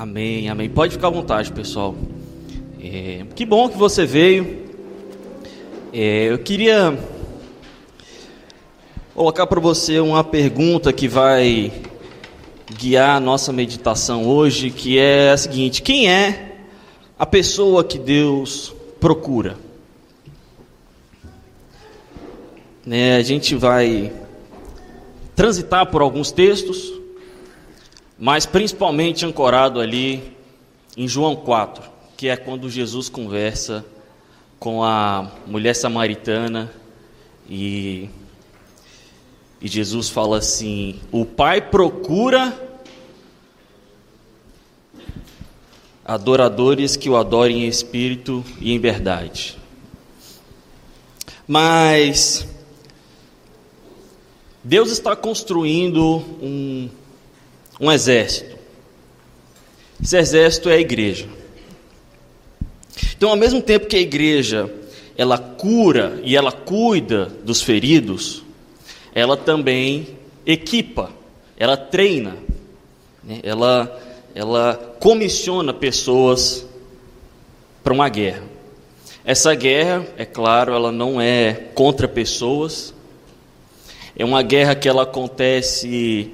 Amém, 0.00 0.48
amém. 0.48 0.66
Pode 0.66 0.94
ficar 0.94 1.08
à 1.08 1.10
vontade, 1.10 1.52
pessoal. 1.52 1.94
É, 2.82 3.26
que 3.34 3.44
bom 3.44 3.68
que 3.68 3.76
você 3.76 4.06
veio. 4.06 4.64
É, 5.92 6.32
eu 6.32 6.38
queria 6.38 6.98
colocar 9.14 9.46
para 9.46 9.60
você 9.60 10.00
uma 10.00 10.24
pergunta 10.24 10.90
que 10.90 11.06
vai 11.06 11.70
guiar 12.78 13.16
a 13.16 13.20
nossa 13.20 13.52
meditação 13.52 14.26
hoje, 14.26 14.70
que 14.70 14.98
é 14.98 15.32
a 15.32 15.36
seguinte: 15.36 15.82
quem 15.82 16.10
é 16.10 16.56
a 17.18 17.26
pessoa 17.26 17.84
que 17.84 17.98
Deus 17.98 18.74
procura? 18.98 19.58
Né, 22.86 23.16
a 23.16 23.22
gente 23.22 23.54
vai 23.54 24.10
transitar 25.36 25.90
por 25.90 26.00
alguns 26.00 26.32
textos, 26.32 26.99
mas 28.20 28.44
principalmente 28.44 29.24
ancorado 29.24 29.80
ali 29.80 30.36
em 30.94 31.08
João 31.08 31.34
4, 31.34 31.82
que 32.18 32.28
é 32.28 32.36
quando 32.36 32.68
Jesus 32.68 33.08
conversa 33.08 33.82
com 34.58 34.84
a 34.84 35.32
mulher 35.46 35.74
samaritana 35.74 36.70
e, 37.48 38.10
e 39.58 39.66
Jesus 39.66 40.10
fala 40.10 40.36
assim: 40.36 41.00
O 41.10 41.24
Pai 41.24 41.62
procura 41.62 42.68
adoradores 46.04 46.96
que 46.96 47.08
o 47.08 47.16
adorem 47.16 47.64
em 47.64 47.68
espírito 47.68 48.44
e 48.60 48.72
em 48.72 48.78
verdade. 48.78 49.56
Mas 51.48 52.46
Deus 54.62 54.90
está 54.90 55.16
construindo 55.16 56.16
um, 56.42 56.90
um 57.80 57.90
exército. 57.90 58.58
Esse 60.02 60.16
exército 60.16 60.68
é 60.68 60.74
a 60.74 60.80
igreja. 60.80 61.26
Então, 63.16 63.30
ao 63.30 63.36
mesmo 63.36 63.60
tempo 63.60 63.86
que 63.86 63.96
a 63.96 64.00
igreja 64.00 64.70
ela 65.16 65.36
cura 65.36 66.20
e 66.24 66.36
ela 66.36 66.50
cuida 66.50 67.26
dos 67.44 67.60
feridos, 67.60 68.42
ela 69.14 69.36
também 69.36 70.16
equipa, 70.46 71.10
ela 71.56 71.76
treina, 71.76 72.36
né? 73.22 73.40
ela, 73.42 74.00
ela 74.34 74.96
comissiona 74.98 75.74
pessoas 75.74 76.66
para 77.84 77.92
uma 77.92 78.08
guerra. 78.08 78.42
Essa 79.22 79.54
guerra, 79.54 80.06
é 80.16 80.24
claro, 80.24 80.72
ela 80.72 80.90
não 80.90 81.20
é 81.20 81.52
contra 81.74 82.08
pessoas, 82.08 82.94
é 84.16 84.24
uma 84.24 84.42
guerra 84.42 84.74
que 84.74 84.88
ela 84.88 85.02
acontece 85.02 86.32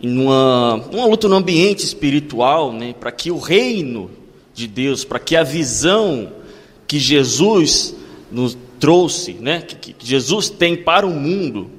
em 0.00 0.18
uma, 0.18 0.74
luta 0.92 1.28
no 1.28 1.36
ambiente 1.36 1.84
espiritual, 1.84 2.72
né, 2.72 2.94
para 2.98 3.10
que 3.10 3.30
o 3.30 3.38
reino 3.38 4.10
de 4.54 4.66
Deus, 4.66 5.04
para 5.04 5.18
que 5.18 5.36
a 5.36 5.42
visão 5.42 6.32
que 6.86 6.98
Jesus 6.98 7.94
nos 8.30 8.56
trouxe, 8.78 9.34
né, 9.34 9.60
que, 9.62 9.92
que 9.92 10.06
Jesus 10.06 10.48
tem 10.48 10.76
para 10.76 11.06
o 11.06 11.10
mundo, 11.10 11.70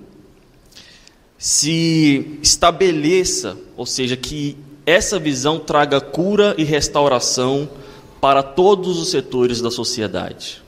se 1.37 2.37
estabeleça, 2.41 3.57
ou 3.77 3.85
seja, 3.85 4.17
que 4.17 4.57
essa 4.85 5.17
visão 5.17 5.59
traga 5.59 6.01
cura 6.01 6.53
e 6.57 6.63
restauração 6.63 7.69
para 8.19 8.43
todos 8.43 8.99
os 8.99 9.09
setores 9.09 9.61
da 9.61 9.71
sociedade. 9.71 10.61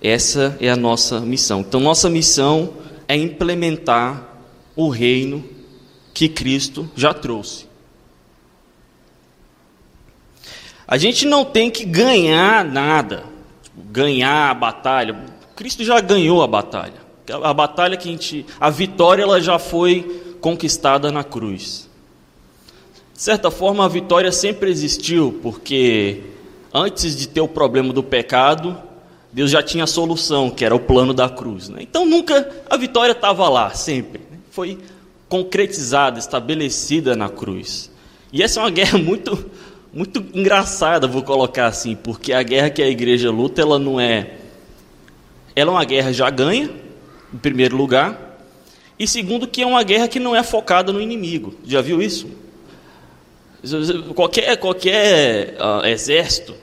Essa 0.00 0.56
é 0.60 0.68
a 0.68 0.76
nossa 0.76 1.20
missão. 1.20 1.60
Então, 1.60 1.80
nossa 1.80 2.08
missão 2.08 2.74
é 3.08 3.16
implementar 3.16 4.36
o 4.76 4.88
reino 4.88 5.42
que 6.12 6.28
Cristo 6.28 6.90
já 6.94 7.14
trouxe. 7.14 7.66
A 10.86 10.98
gente 10.98 11.24
não 11.24 11.44
tem 11.44 11.70
que 11.70 11.84
ganhar 11.84 12.64
nada, 12.64 13.24
tipo, 13.62 13.80
ganhar 13.90 14.50
a 14.50 14.54
batalha. 14.54 15.24
Cristo 15.56 15.84
já 15.84 16.00
ganhou 16.00 16.42
a 16.42 16.46
batalha. 16.46 17.00
A 17.42 17.54
batalha 17.54 17.96
que 17.96 18.08
a 18.08 18.12
gente, 18.12 18.44
a 18.60 18.68
vitória 18.68 19.22
ela 19.22 19.40
já 19.40 19.58
foi 19.58 20.36
conquistada 20.40 21.10
na 21.10 21.22
cruz. 21.24 21.88
De 23.14 23.22
certa 23.22 23.50
forma, 23.50 23.84
a 23.84 23.88
vitória 23.88 24.32
sempre 24.32 24.70
existiu, 24.70 25.38
porque 25.42 26.20
antes 26.74 27.16
de 27.16 27.28
ter 27.28 27.40
o 27.40 27.48
problema 27.48 27.92
do 27.92 28.02
pecado, 28.02 28.76
Deus 29.32 29.50
já 29.50 29.62
tinha 29.62 29.84
a 29.84 29.86
solução, 29.86 30.50
que 30.50 30.64
era 30.64 30.74
o 30.74 30.80
plano 30.80 31.14
da 31.14 31.28
cruz. 31.28 31.68
Né? 31.68 31.78
Então 31.80 32.04
nunca 32.04 32.50
a 32.68 32.76
vitória 32.76 33.12
estava 33.12 33.48
lá, 33.48 33.70
sempre. 33.70 34.20
Né? 34.30 34.38
Foi 34.50 34.78
concretizada, 35.32 36.18
estabelecida 36.18 37.16
na 37.16 37.26
cruz. 37.26 37.90
E 38.30 38.42
essa 38.42 38.60
é 38.60 38.64
uma 38.64 38.70
guerra 38.70 38.98
muito, 39.00 39.50
muito 39.90 40.22
engraçada, 40.34 41.06
vou 41.06 41.22
colocar 41.22 41.64
assim, 41.64 41.96
porque 41.96 42.34
a 42.34 42.42
guerra 42.42 42.68
que 42.68 42.82
a 42.82 42.88
igreja 42.88 43.30
luta, 43.30 43.62
ela 43.62 43.78
não 43.78 43.98
é. 43.98 44.34
Ela 45.56 45.70
é 45.70 45.74
uma 45.74 45.84
guerra 45.86 46.12
já 46.12 46.28
ganha, 46.28 46.70
em 47.32 47.38
primeiro 47.38 47.78
lugar, 47.78 48.38
e 48.98 49.08
segundo, 49.08 49.48
que 49.48 49.62
é 49.62 49.66
uma 49.66 49.82
guerra 49.82 50.06
que 50.06 50.20
não 50.20 50.36
é 50.36 50.42
focada 50.42 50.92
no 50.92 51.00
inimigo. 51.00 51.54
Já 51.64 51.80
viu 51.80 52.02
isso? 52.02 52.28
Qualquer, 54.14 54.58
qualquer 54.58 55.56
uh, 55.58 55.86
exército 55.86 56.54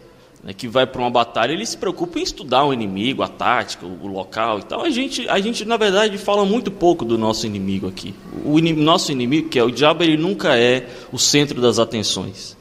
né, 0.43 0.53
que 0.53 0.67
vai 0.67 0.87
para 0.87 1.01
uma 1.01 1.09
batalha, 1.09 1.51
ele 1.51 1.65
se 1.65 1.77
preocupa 1.77 2.19
em 2.19 2.23
estudar 2.23 2.63
o 2.65 2.73
inimigo, 2.73 3.21
a 3.21 3.27
tática, 3.27 3.85
o, 3.85 4.05
o 4.05 4.07
local 4.07 4.59
e 4.59 4.63
tal. 4.63 4.81
A 4.81 4.89
gente, 4.89 5.27
a 5.27 5.39
gente, 5.39 5.65
na 5.65 5.77
verdade, 5.77 6.17
fala 6.17 6.45
muito 6.45 6.71
pouco 6.71 7.03
do 7.03 7.17
nosso 7.17 7.45
inimigo 7.45 7.87
aqui. 7.87 8.15
O 8.45 8.57
inimigo, 8.57 8.81
nosso 8.81 9.11
inimigo, 9.11 9.49
que 9.49 9.59
é 9.59 9.63
o 9.63 9.71
diabo, 9.71 10.03
ele 10.03 10.17
nunca 10.17 10.57
é 10.57 10.87
o 11.11 11.17
centro 11.19 11.61
das 11.61 11.77
atenções. 11.77 12.57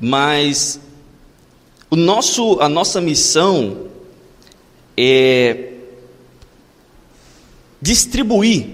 Mas 0.00 0.80
o 1.90 1.96
nosso, 1.96 2.60
a 2.60 2.68
nossa 2.68 3.00
missão 3.00 3.88
é 4.96 5.72
distribuir 7.80 8.66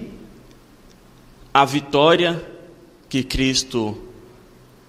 a 1.53 1.65
vitória 1.65 2.41
que 3.09 3.23
Cristo 3.23 3.97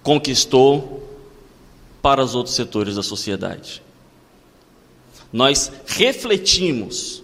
conquistou 0.01 1.02
para 2.03 2.21
os 2.21 2.35
outros 2.35 2.53
setores 2.53 2.97
da 2.97 3.01
sociedade. 3.01 3.81
Nós 5.31 5.71
refletimos 5.87 7.23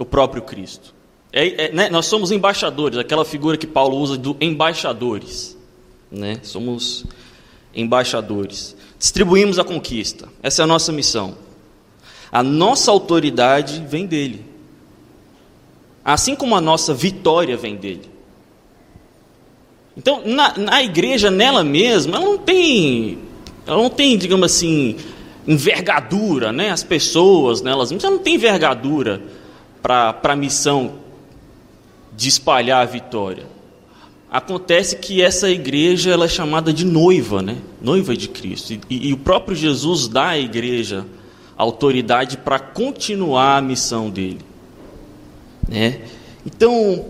o 0.00 0.04
próprio 0.04 0.42
Cristo. 0.42 0.92
É, 1.32 1.66
é, 1.66 1.72
né? 1.72 1.88
Nós 1.88 2.06
somos 2.06 2.32
embaixadores, 2.32 2.98
aquela 2.98 3.24
figura 3.24 3.56
que 3.56 3.68
Paulo 3.68 3.96
usa 3.96 4.18
do 4.18 4.36
embaixadores. 4.40 5.56
Né? 6.10 6.40
Somos 6.42 7.04
embaixadores. 7.72 8.76
Distribuímos 8.98 9.60
a 9.60 9.64
conquista. 9.64 10.28
Essa 10.42 10.62
é 10.62 10.64
a 10.64 10.66
nossa 10.66 10.90
missão. 10.90 11.38
A 12.32 12.42
nossa 12.42 12.90
autoridade 12.90 13.84
vem 13.86 14.06
dele. 14.06 14.44
Assim 16.04 16.34
como 16.34 16.56
a 16.56 16.60
nossa 16.60 16.92
vitória 16.92 17.56
vem 17.56 17.76
dele. 17.76 18.10
Então, 19.96 20.22
na, 20.26 20.58
na 20.58 20.82
igreja, 20.82 21.30
nela 21.30 21.62
mesma, 21.62 22.16
ela 22.16 22.24
não 22.24 22.38
tem 22.38 23.27
ela 23.68 23.76
não 23.76 23.90
tem, 23.90 24.16
digamos 24.16 24.46
assim, 24.46 24.96
envergadura, 25.46 26.52
né? 26.52 26.70
As 26.70 26.82
pessoas, 26.82 27.60
né, 27.60 27.70
elas 27.70 27.90
não 27.90 28.18
tem 28.18 28.36
envergadura 28.36 29.20
para 29.82 30.18
a 30.22 30.34
missão 30.34 30.94
de 32.16 32.30
espalhar 32.30 32.80
a 32.80 32.86
vitória. 32.86 33.44
Acontece 34.30 34.96
que 34.96 35.22
essa 35.22 35.50
igreja 35.50 36.10
ela 36.10 36.24
é 36.24 36.28
chamada 36.28 36.72
de 36.72 36.86
noiva, 36.86 37.42
né? 37.42 37.58
Noiva 37.80 38.16
de 38.16 38.28
Cristo. 38.28 38.72
E, 38.88 39.08
e 39.08 39.12
o 39.12 39.18
próprio 39.18 39.54
Jesus 39.54 40.08
dá 40.08 40.28
à 40.28 40.38
igreja 40.38 41.04
autoridade 41.56 42.38
para 42.38 42.58
continuar 42.58 43.58
a 43.58 43.60
missão 43.60 44.08
dele. 44.08 44.40
Né? 45.68 46.00
Então, 46.46 47.04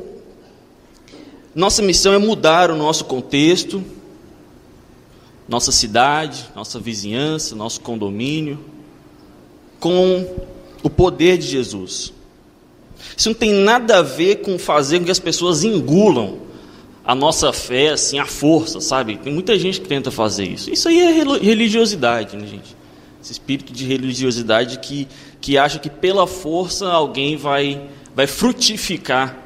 nossa 1.55 1.83
missão 1.83 2.15
é 2.15 2.19
mudar 2.19 2.71
o 2.71 2.77
nosso 2.77 3.05
contexto, 3.05 3.85
nossa 5.49 5.73
cidade, 5.73 6.45
nossa 6.55 6.79
vizinhança, 6.79 7.57
nosso 7.57 7.81
condomínio, 7.81 8.59
com 9.81 10.27
o 10.83 10.91
poder 10.91 11.39
de 11.39 11.47
Jesus. 11.47 12.13
Isso 13.17 13.29
não 13.31 13.35
tem 13.35 13.53
nada 13.53 13.99
a 13.99 14.03
ver 14.03 14.37
com 14.43 14.59
fazer 14.59 14.99
com 14.99 15.07
que 15.07 15.11
as 15.11 15.19
pessoas 15.19 15.65
engulam 15.65 16.39
a 17.05 17.15
nossa 17.15 17.53
fé 17.53 17.89
assim 17.89 18.19
à 18.19 18.27
força, 18.27 18.81
sabe? 18.81 19.17
Tem 19.17 19.33
muita 19.33 19.59
gente 19.59 19.81
que 19.81 19.89
tenta 19.89 20.11
fazer 20.11 20.45
isso. 20.45 20.71
Isso 20.71 20.89
aí 20.89 21.01
é 21.01 21.11
religiosidade, 21.39 22.37
né, 22.37 22.47
gente? 22.47 22.77
Esse 23.23 23.33
espírito 23.33 23.73
de 23.73 23.85
religiosidade 23.87 24.79
que, 24.79 25.09
que 25.41 25.57
acha 25.57 25.79
que 25.79 25.89
pela 25.89 26.27
força 26.27 26.87
alguém 26.89 27.37
vai, 27.37 27.89
vai 28.15 28.27
frutificar 28.27 29.37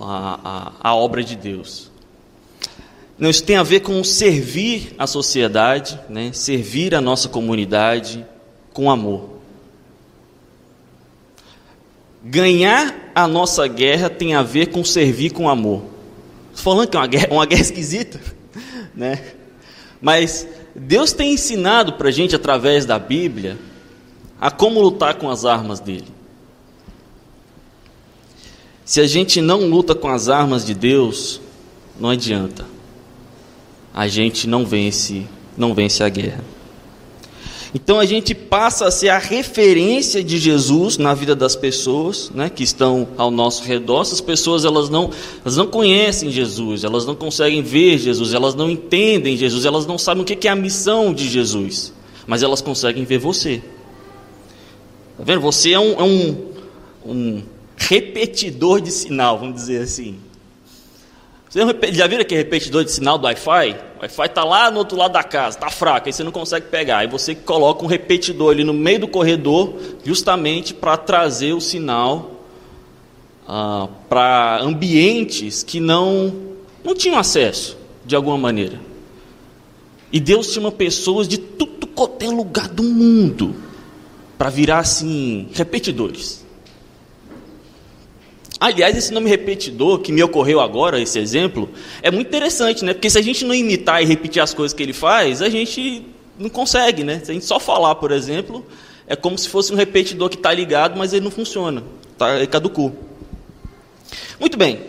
a, 0.00 0.72
a, 0.80 0.90
a 0.90 0.94
obra 0.94 1.22
de 1.22 1.36
Deus. 1.36 1.87
Não, 3.18 3.28
isso 3.28 3.42
tem 3.42 3.56
a 3.56 3.64
ver 3.64 3.80
com 3.80 4.02
servir 4.04 4.94
a 4.96 5.06
sociedade, 5.06 5.98
né? 6.08 6.30
servir 6.32 6.94
a 6.94 7.00
nossa 7.00 7.28
comunidade 7.28 8.24
com 8.72 8.88
amor. 8.88 9.38
Ganhar 12.22 13.10
a 13.14 13.26
nossa 13.26 13.66
guerra 13.66 14.08
tem 14.08 14.34
a 14.34 14.42
ver 14.42 14.66
com 14.66 14.84
servir 14.84 15.30
com 15.30 15.48
amor. 15.48 15.82
Estou 16.50 16.74
falando 16.74 16.88
que 16.88 16.96
é 16.96 17.00
uma 17.00 17.06
guerra, 17.08 17.28
uma 17.32 17.46
guerra 17.46 17.62
esquisita. 17.62 18.20
né? 18.94 19.32
Mas 20.00 20.46
Deus 20.76 21.12
tem 21.12 21.32
ensinado 21.32 21.94
para 21.94 22.08
a 22.08 22.12
gente 22.12 22.36
através 22.36 22.86
da 22.86 22.98
Bíblia 23.00 23.58
a 24.40 24.50
como 24.50 24.80
lutar 24.80 25.16
com 25.16 25.28
as 25.28 25.44
armas 25.44 25.80
dele. 25.80 26.06
Se 28.84 29.00
a 29.00 29.06
gente 29.06 29.40
não 29.40 29.68
luta 29.68 29.94
com 29.94 30.08
as 30.08 30.28
armas 30.28 30.64
de 30.64 30.74
Deus, 30.74 31.40
não 31.98 32.10
adianta. 32.10 32.77
A 33.92 34.06
gente 34.06 34.46
não 34.46 34.64
vence, 34.64 35.26
não 35.56 35.74
vence 35.74 36.02
a 36.02 36.08
guerra. 36.08 36.44
Então 37.74 38.00
a 38.00 38.06
gente 38.06 38.34
passa 38.34 38.86
a 38.86 38.90
ser 38.90 39.10
a 39.10 39.18
referência 39.18 40.24
de 40.24 40.38
Jesus 40.38 40.96
na 40.96 41.12
vida 41.12 41.36
das 41.36 41.54
pessoas, 41.54 42.30
né, 42.34 42.48
que 42.48 42.62
estão 42.62 43.08
ao 43.16 43.30
nosso 43.30 43.62
redor. 43.62 44.02
Essas 44.02 44.20
pessoas 44.20 44.64
elas 44.64 44.88
não, 44.88 45.10
elas 45.44 45.56
não 45.56 45.66
conhecem 45.66 46.30
Jesus, 46.30 46.82
elas 46.82 47.04
não 47.04 47.14
conseguem 47.14 47.62
ver 47.62 47.98
Jesus, 47.98 48.32
elas 48.32 48.54
não 48.54 48.70
entendem 48.70 49.36
Jesus, 49.36 49.66
elas 49.66 49.86
não 49.86 49.98
sabem 49.98 50.22
o 50.22 50.24
que 50.24 50.48
é 50.48 50.50
a 50.50 50.56
missão 50.56 51.12
de 51.12 51.28
Jesus, 51.28 51.92
mas 52.26 52.42
elas 52.42 52.62
conseguem 52.62 53.04
ver 53.04 53.18
você. 53.18 53.62
Tá 55.18 55.24
vendo? 55.24 55.40
Você 55.42 55.72
é 55.72 55.80
um, 55.80 55.92
é 55.92 56.02
um, 56.02 56.36
um 57.04 57.42
repetidor 57.76 58.80
de 58.80 58.90
sinal, 58.90 59.38
vamos 59.38 59.56
dizer 59.56 59.82
assim. 59.82 60.16
Você 61.48 61.60
já 61.92 62.06
viram 62.06 62.20
aquele 62.20 62.42
repetidor 62.42 62.84
de 62.84 62.92
sinal 62.92 63.16
do 63.16 63.24
Wi-Fi? 63.24 63.76
O 63.96 64.02
Wi-Fi 64.02 64.26
está 64.26 64.44
lá 64.44 64.70
no 64.70 64.78
outro 64.78 64.98
lado 64.98 65.12
da 65.12 65.22
casa, 65.22 65.56
está 65.56 65.70
fraco, 65.70 66.06
aí 66.06 66.12
você 66.12 66.22
não 66.22 66.30
consegue 66.30 66.66
pegar. 66.66 66.98
Aí 66.98 67.06
você 67.06 67.34
coloca 67.34 67.82
um 67.82 67.88
repetidor 67.88 68.52
ali 68.52 68.64
no 68.64 68.74
meio 68.74 69.00
do 69.00 69.08
corredor, 69.08 69.74
justamente 70.04 70.74
para 70.74 70.96
trazer 70.98 71.54
o 71.54 71.60
sinal 71.60 72.32
ah, 73.46 73.88
para 74.10 74.60
ambientes 74.60 75.62
que 75.62 75.80
não, 75.80 76.34
não 76.84 76.94
tinham 76.94 77.18
acesso, 77.18 77.78
de 78.04 78.14
alguma 78.14 78.36
maneira. 78.36 78.78
E 80.12 80.20
Deus 80.20 80.52
chama 80.52 80.70
pessoas 80.70 81.26
de 81.26 81.38
tudo 81.38 81.86
quanto 81.86 82.22
é 82.24 82.28
lugar 82.28 82.68
do 82.68 82.82
mundo 82.82 83.54
para 84.36 84.50
virar 84.50 84.80
assim, 84.80 85.48
repetidores. 85.54 86.46
Aliás, 88.60 88.96
esse 88.96 89.12
nome 89.12 89.30
repetidor 89.30 90.00
que 90.00 90.10
me 90.10 90.22
ocorreu 90.22 90.60
agora, 90.60 91.00
esse 91.00 91.18
exemplo, 91.18 91.68
é 92.02 92.10
muito 92.10 92.26
interessante, 92.26 92.84
né? 92.84 92.92
Porque 92.92 93.08
se 93.08 93.16
a 93.16 93.22
gente 93.22 93.44
não 93.44 93.54
imitar 93.54 94.02
e 94.02 94.06
repetir 94.06 94.42
as 94.42 94.52
coisas 94.52 94.74
que 94.74 94.82
ele 94.82 94.92
faz, 94.92 95.40
a 95.40 95.48
gente 95.48 96.04
não 96.36 96.48
consegue, 96.48 97.04
né? 97.04 97.20
Se 97.22 97.30
a 97.30 97.34
gente 97.34 97.46
só 97.46 97.60
falar, 97.60 97.94
por 97.94 98.10
exemplo, 98.10 98.66
é 99.06 99.14
como 99.14 99.38
se 99.38 99.48
fosse 99.48 99.72
um 99.72 99.76
repetidor 99.76 100.28
que 100.28 100.36
está 100.36 100.52
ligado, 100.52 100.98
mas 100.98 101.12
ele 101.12 101.24
não 101.24 101.30
funciona, 101.30 101.84
tá? 102.16 102.36
Ele 102.36 102.48
caducou. 102.48 102.92
Muito 104.40 104.58
bem. 104.58 104.80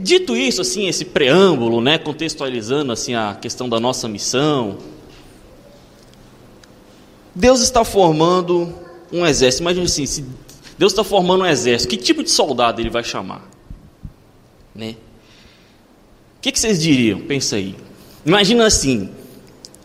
Dito 0.00 0.34
isso, 0.34 0.62
assim, 0.62 0.88
esse 0.88 1.04
preâmbulo, 1.04 1.82
né, 1.82 1.98
contextualizando 1.98 2.90
assim 2.90 3.14
a 3.14 3.36
questão 3.38 3.68
da 3.68 3.78
nossa 3.78 4.08
missão, 4.08 4.78
Deus 7.34 7.60
está 7.60 7.84
formando 7.84 8.74
um 9.12 9.26
exército. 9.26 9.62
Imagina 9.62 9.84
assim, 9.84 10.06
se 10.06 10.24
Deus 10.78 10.92
está 10.92 11.04
formando 11.04 11.42
um 11.42 11.46
exército. 11.46 11.90
Que 11.90 11.96
tipo 11.96 12.22
de 12.22 12.30
soldado 12.30 12.80
ele 12.80 12.90
vai 12.90 13.04
chamar? 13.04 13.48
Né? 14.74 14.96
O 16.38 16.40
que, 16.42 16.52
que 16.52 16.58
vocês 16.58 16.80
diriam? 16.80 17.20
Pensa 17.20 17.56
aí. 17.56 17.74
Imagina 18.24 18.66
assim: 18.66 19.10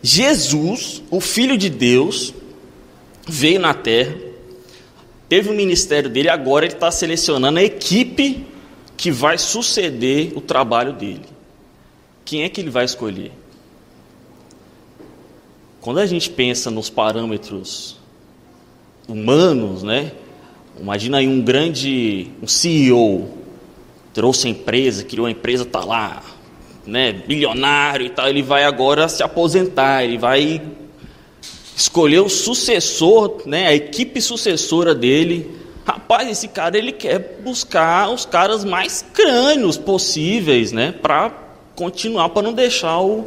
Jesus, 0.02 1.02
o 1.10 1.20
Filho 1.20 1.56
de 1.56 1.68
Deus, 1.68 2.34
veio 3.26 3.60
na 3.60 3.74
terra, 3.74 4.16
teve 5.28 5.50
o 5.50 5.54
ministério 5.54 6.08
dele, 6.08 6.28
agora 6.28 6.64
ele 6.64 6.74
está 6.74 6.90
selecionando 6.90 7.58
a 7.58 7.62
equipe 7.62 8.46
que 8.96 9.10
vai 9.10 9.38
suceder 9.38 10.32
o 10.36 10.40
trabalho 10.40 10.92
dele. 10.92 11.24
Quem 12.24 12.42
é 12.42 12.48
que 12.48 12.60
ele 12.60 12.70
vai 12.70 12.84
escolher? 12.84 13.32
Quando 15.80 15.98
a 15.98 16.06
gente 16.06 16.28
pensa 16.28 16.70
nos 16.70 16.90
parâmetros 16.90 17.96
humanos, 19.06 19.82
né? 19.82 20.12
Imagina 20.80 21.18
aí 21.18 21.26
um 21.26 21.40
grande 21.40 22.30
um 22.42 22.46
CEO, 22.46 23.28
trouxe 24.14 24.46
a 24.46 24.50
empresa, 24.50 25.04
criou 25.04 25.26
a 25.26 25.30
empresa, 25.30 25.64
está 25.64 25.80
lá, 25.80 26.22
né, 26.86 27.12
bilionário 27.12 28.06
e 28.06 28.10
tal, 28.10 28.28
ele 28.28 28.42
vai 28.42 28.64
agora 28.64 29.08
se 29.08 29.22
aposentar, 29.22 30.04
ele 30.04 30.16
vai 30.16 30.62
escolher 31.76 32.20
o 32.20 32.28
sucessor, 32.28 33.42
né, 33.44 33.66
a 33.66 33.74
equipe 33.74 34.20
sucessora 34.20 34.94
dele. 34.94 35.50
Rapaz, 35.86 36.28
esse 36.28 36.48
cara 36.48 36.76
ele 36.76 36.92
quer 36.92 37.40
buscar 37.42 38.10
os 38.10 38.24
caras 38.24 38.64
mais 38.64 39.04
crânios 39.12 39.76
possíveis, 39.76 40.72
né, 40.72 40.92
para 40.92 41.30
continuar, 41.74 42.28
para 42.30 42.42
não 42.42 42.52
deixar 42.52 43.00
o, 43.00 43.26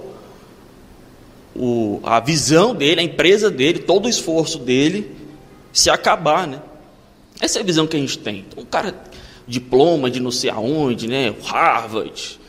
o, 1.56 2.00
a 2.04 2.20
visão 2.20 2.74
dele, 2.74 3.02
a 3.02 3.04
empresa 3.04 3.50
dele, 3.52 3.80
todo 3.80 4.06
o 4.06 4.10
esforço 4.10 4.58
dele 4.58 5.16
se 5.74 5.90
acabar, 5.90 6.48
né? 6.48 6.60
Essa 7.42 7.60
é 7.60 7.62
a 7.62 7.66
visão 7.66 7.88
que 7.88 7.98
a 7.98 8.00
gente 8.00 8.20
tem. 8.20 8.46
Então, 8.48 8.64
um 8.64 8.66
cara 8.66 8.96
diploma 9.48 10.10
de 10.10 10.20
não 10.20 10.32
sei 10.32 10.52
aonde, 10.52 11.08
né? 11.08 11.34
Harvard, 11.44 12.40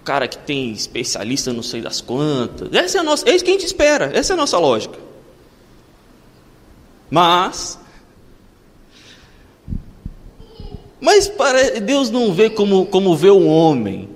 o 0.00 0.04
cara 0.04 0.28
que 0.28 0.38
tem 0.38 0.70
especialista 0.70 1.52
não 1.52 1.62
sei 1.62 1.82
das 1.82 2.00
quantas. 2.00 2.72
Essa 2.72 2.98
é 2.98 3.00
a 3.00 3.04
nossa, 3.04 3.28
é 3.28 3.34
isso 3.34 3.44
que 3.44 3.50
a 3.50 3.54
gente 3.54 3.66
espera. 3.66 4.10
Essa 4.14 4.32
é 4.32 4.34
a 4.34 4.36
nossa 4.36 4.56
lógica. 4.58 4.98
Mas 7.10 7.78
mas 11.00 11.28
para 11.28 11.80
Deus 11.80 12.10
não 12.10 12.32
vê 12.32 12.48
como 12.48 12.86
como 12.86 13.14
vê 13.16 13.30
o 13.30 13.46
homem, 13.46 14.08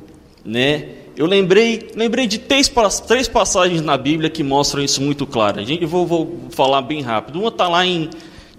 né? 0.44 1.00
Eu 1.16 1.26
lembrei, 1.26 1.90
lembrei 1.94 2.26
de 2.26 2.38
três, 2.38 2.72
três 3.06 3.28
passagens 3.28 3.82
na 3.82 3.98
Bíblia 3.98 4.30
que 4.30 4.42
mostram 4.42 4.82
isso 4.82 5.02
muito 5.02 5.26
claro. 5.26 5.60
Eu 5.60 5.86
vou, 5.86 6.06
vou 6.06 6.38
falar 6.48 6.80
bem 6.80 7.02
rápido. 7.02 7.38
Uma 7.38 7.48
está 7.48 7.68
lá 7.68 7.84
em, 7.84 8.08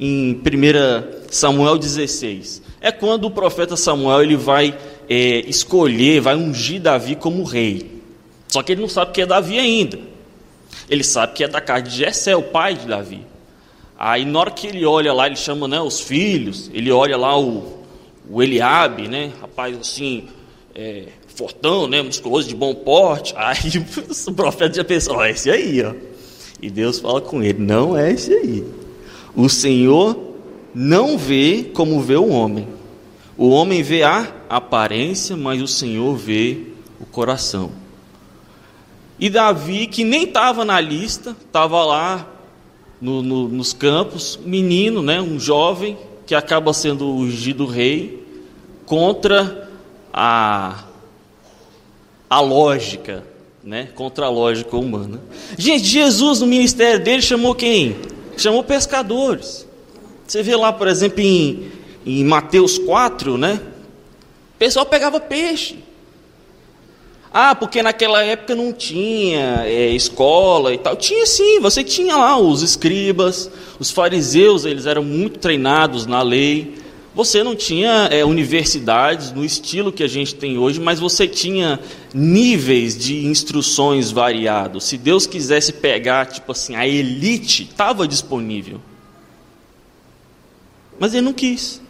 em 0.01 0.33
1 0.33 1.29
Samuel 1.29 1.77
16. 1.77 2.63
É 2.81 2.91
quando 2.91 3.25
o 3.25 3.31
profeta 3.31 3.77
Samuel 3.77 4.23
ele 4.23 4.35
vai 4.35 4.75
é, 5.07 5.43
escolher, 5.47 6.19
vai 6.19 6.35
ungir 6.35 6.81
Davi 6.81 7.15
como 7.15 7.43
rei. 7.43 8.01
Só 8.47 8.63
que 8.63 8.71
ele 8.71 8.81
não 8.81 8.89
sabe 8.89 9.11
que 9.11 9.21
é 9.21 9.25
Davi 9.27 9.59
ainda. 9.59 9.99
Ele 10.89 11.03
sabe 11.03 11.33
que 11.33 11.43
é 11.43 11.47
da 11.47 11.61
casa 11.61 11.83
de 11.83 11.95
Jessé, 11.95 12.35
o 12.35 12.41
pai 12.41 12.73
de 12.73 12.87
Davi. 12.87 13.21
Aí 13.97 14.25
na 14.25 14.39
hora 14.39 14.49
que 14.49 14.65
ele 14.65 14.83
olha 14.83 15.13
lá, 15.13 15.27
ele 15.27 15.35
chama 15.35 15.67
né, 15.67 15.79
os 15.79 15.99
filhos, 15.99 16.71
ele 16.73 16.91
olha 16.91 17.15
lá 17.15 17.39
o, 17.39 17.83
o 18.27 18.41
Eliabe, 18.41 19.07
né, 19.07 19.31
rapaz 19.39 19.77
assim, 19.77 20.27
é, 20.73 21.03
fortão, 21.27 21.87
né, 21.87 22.01
musculoso, 22.01 22.47
de 22.47 22.55
bom 22.55 22.73
porte. 22.73 23.35
Aí 23.37 23.85
o 24.27 24.33
profeta 24.33 24.73
já 24.73 24.83
pensou, 24.83 25.17
ó, 25.17 25.25
esse 25.25 25.51
aí, 25.51 25.83
ó. 25.83 25.93
E 26.59 26.69
Deus 26.69 26.99
fala 26.99 27.21
com 27.21 27.43
ele, 27.43 27.59
não 27.59 27.95
é 27.95 28.11
esse 28.11 28.33
aí. 28.33 28.80
O 29.35 29.49
Senhor 29.49 30.17
não 30.73 31.17
vê 31.17 31.71
como 31.73 32.01
vê 32.01 32.15
o 32.15 32.29
homem. 32.29 32.67
O 33.37 33.49
homem 33.49 33.81
vê 33.81 34.03
a 34.03 34.27
aparência, 34.49 35.35
mas 35.35 35.61
o 35.61 35.67
Senhor 35.67 36.15
vê 36.15 36.67
o 36.99 37.05
coração. 37.05 37.71
E 39.19 39.29
Davi, 39.29 39.87
que 39.87 40.03
nem 40.03 40.23
estava 40.23 40.65
na 40.65 40.79
lista, 40.81 41.35
estava 41.45 41.83
lá 41.83 42.27
no, 42.99 43.21
no, 43.21 43.47
nos 43.47 43.73
campos, 43.73 44.39
menino, 44.43 45.01
né, 45.01 45.21
um 45.21 45.39
jovem 45.39 45.97
que 46.25 46.35
acaba 46.35 46.73
sendo 46.73 47.07
ungido 47.07 47.65
rei 47.65 48.25
contra 48.85 49.69
a, 50.13 50.83
a 52.29 52.39
lógica, 52.39 53.23
né, 53.63 53.89
contra 53.95 54.25
a 54.25 54.29
lógica 54.29 54.75
humana. 54.75 55.21
Gente, 55.57 55.85
Jesus 55.85 56.41
no 56.41 56.47
ministério 56.47 57.03
dele 57.03 57.21
chamou 57.21 57.55
quem? 57.55 57.95
Chamou 58.37 58.63
pescadores. 58.63 59.67
Você 60.27 60.41
vê 60.41 60.55
lá, 60.55 60.71
por 60.71 60.87
exemplo, 60.87 61.19
em, 61.21 61.71
em 62.05 62.23
Mateus 62.23 62.77
4, 62.77 63.37
né? 63.37 63.59
O 64.55 64.57
pessoal 64.57 64.85
pegava 64.85 65.19
peixe. 65.19 65.77
Ah, 67.33 67.55
porque 67.55 67.81
naquela 67.81 68.21
época 68.23 68.53
não 68.53 68.73
tinha 68.73 69.63
é, 69.65 69.89
escola 69.89 70.73
e 70.73 70.77
tal. 70.77 70.95
Tinha 70.97 71.25
sim, 71.25 71.59
você 71.61 71.83
tinha 71.83 72.15
lá 72.17 72.37
os 72.37 72.61
escribas, 72.61 73.49
os 73.79 73.89
fariseus, 73.89 74.65
eles 74.65 74.85
eram 74.85 75.03
muito 75.03 75.39
treinados 75.39 76.05
na 76.05 76.21
lei. 76.21 76.75
Você 77.13 77.43
não 77.43 77.55
tinha 77.55 78.07
é, 78.09 78.23
universidades 78.23 79.33
no 79.33 79.43
estilo 79.43 79.91
que 79.91 80.03
a 80.03 80.07
gente 80.07 80.33
tem 80.33 80.57
hoje, 80.57 80.79
mas 80.79 80.97
você 80.97 81.27
tinha 81.27 81.77
níveis 82.13 82.97
de 82.97 83.25
instruções 83.25 84.11
variados. 84.11 84.85
Se 84.85 84.97
Deus 84.97 85.27
quisesse 85.27 85.73
pegar, 85.73 86.27
tipo 86.27 86.53
assim, 86.53 86.75
a 86.75 86.87
elite, 86.87 87.63
estava 87.63 88.07
disponível. 88.07 88.79
Mas 90.97 91.13
ele 91.13 91.23
não 91.23 91.33
quis. 91.33 91.81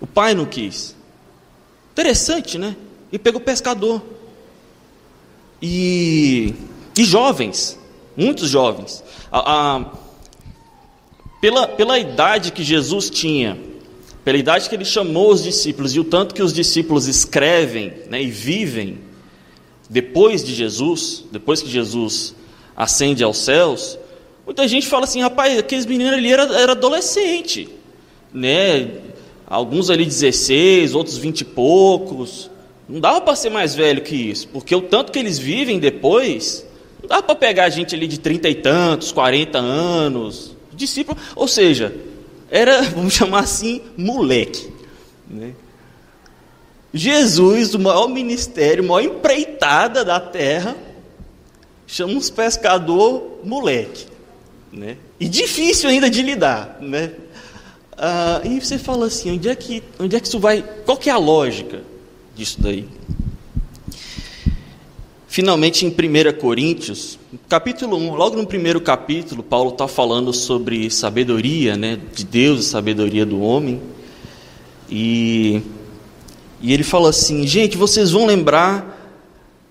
O 0.00 0.06
pai 0.06 0.34
não 0.34 0.44
quis. 0.44 0.96
Interessante, 1.92 2.58
né? 2.58 2.74
E 3.12 3.18
pegou 3.18 3.40
pescador. 3.40 4.02
E, 5.62 6.52
e 6.98 7.04
jovens, 7.04 7.78
muitos 8.16 8.50
jovens. 8.50 9.04
A, 9.30 9.76
a, 9.76 9.84
pela, 11.40 11.68
pela 11.68 11.98
idade 11.98 12.50
que 12.50 12.64
Jesus 12.64 13.08
tinha, 13.08 13.56
pela 14.24 14.38
idade 14.38 14.68
que 14.68 14.74
ele 14.74 14.86
chamou 14.86 15.30
os 15.30 15.42
discípulos 15.42 15.94
e 15.94 16.00
o 16.00 16.04
tanto 16.04 16.34
que 16.34 16.42
os 16.42 16.52
discípulos 16.52 17.06
escrevem 17.06 17.92
né, 18.08 18.22
e 18.22 18.30
vivem, 18.30 18.98
depois 19.88 20.42
de 20.42 20.54
Jesus, 20.54 21.24
depois 21.30 21.60
que 21.60 21.68
Jesus 21.68 22.34
ascende 22.74 23.22
aos 23.22 23.36
céus, 23.36 23.98
muita 24.46 24.66
gente 24.66 24.86
fala 24.86 25.04
assim, 25.04 25.20
rapaz, 25.20 25.58
aqueles 25.58 25.84
meninos 25.84 26.14
ali 26.14 26.32
eram 26.32 26.54
era 26.54 26.72
adolescente, 26.72 27.68
né? 28.32 28.88
Alguns 29.46 29.90
ali 29.90 30.06
16, 30.06 30.94
outros 30.94 31.18
20 31.18 31.42
e 31.42 31.44
poucos. 31.44 32.50
Não 32.88 32.98
dava 32.98 33.20
para 33.20 33.36
ser 33.36 33.50
mais 33.50 33.74
velho 33.74 34.02
que 34.02 34.16
isso, 34.16 34.48
porque 34.48 34.74
o 34.74 34.80
tanto 34.80 35.12
que 35.12 35.18
eles 35.18 35.38
vivem 35.38 35.78
depois, 35.78 36.66
não 37.00 37.08
dava 37.08 37.22
para 37.22 37.34
pegar 37.34 37.68
gente 37.68 37.94
ali 37.94 38.06
de 38.06 38.18
30 38.18 38.48
e 38.48 38.54
tantos, 38.54 39.12
40 39.12 39.58
anos, 39.58 40.56
discípulo, 40.72 41.16
ou 41.36 41.46
seja, 41.46 41.94
era, 42.50 42.82
vamos 42.82 43.14
chamar 43.14 43.40
assim, 43.40 43.80
moleque. 43.96 44.72
Né? 45.28 45.52
Jesus, 46.92 47.74
o 47.74 47.78
maior 47.78 48.08
ministério, 48.08 48.84
a 48.84 48.86
maior 48.86 49.02
empreitada 49.02 50.04
da 50.04 50.20
terra, 50.20 50.76
chama 51.86 52.12
uns 52.12 52.30
pescador 52.30 53.40
moleque. 53.42 54.06
Né? 54.72 54.96
E 55.18 55.28
difícil 55.28 55.90
ainda 55.90 56.08
de 56.08 56.22
lidar. 56.22 56.78
Né? 56.80 57.12
Ah, 57.96 58.40
e 58.44 58.60
você 58.60 58.78
fala 58.78 59.06
assim, 59.06 59.32
onde 59.32 59.48
é, 59.48 59.54
que, 59.54 59.82
onde 59.98 60.16
é 60.16 60.20
que 60.20 60.26
isso 60.26 60.38
vai? 60.38 60.62
Qual 60.84 60.96
que 60.96 61.08
é 61.08 61.12
a 61.12 61.18
lógica 61.18 61.82
disso 62.34 62.60
daí? 62.60 62.88
Finalmente, 65.28 65.84
em 65.84 65.88
1 65.88 66.38
Coríntios, 66.38 67.18
capítulo 67.48 67.96
1, 67.96 68.14
logo 68.14 68.36
no 68.36 68.46
primeiro 68.46 68.80
capítulo, 68.80 69.42
Paulo 69.42 69.70
está 69.70 69.88
falando 69.88 70.32
sobre 70.32 70.90
sabedoria 70.90 71.76
né, 71.76 71.98
de 72.14 72.24
Deus 72.24 72.60
e 72.60 72.68
sabedoria 72.68 73.24
do 73.24 73.40
homem. 73.40 73.80
E, 74.90 75.62
e 76.60 76.72
ele 76.72 76.82
fala 76.82 77.10
assim: 77.10 77.46
gente, 77.46 77.76
vocês 77.76 78.10
vão 78.10 78.26
lembrar, 78.26 79.10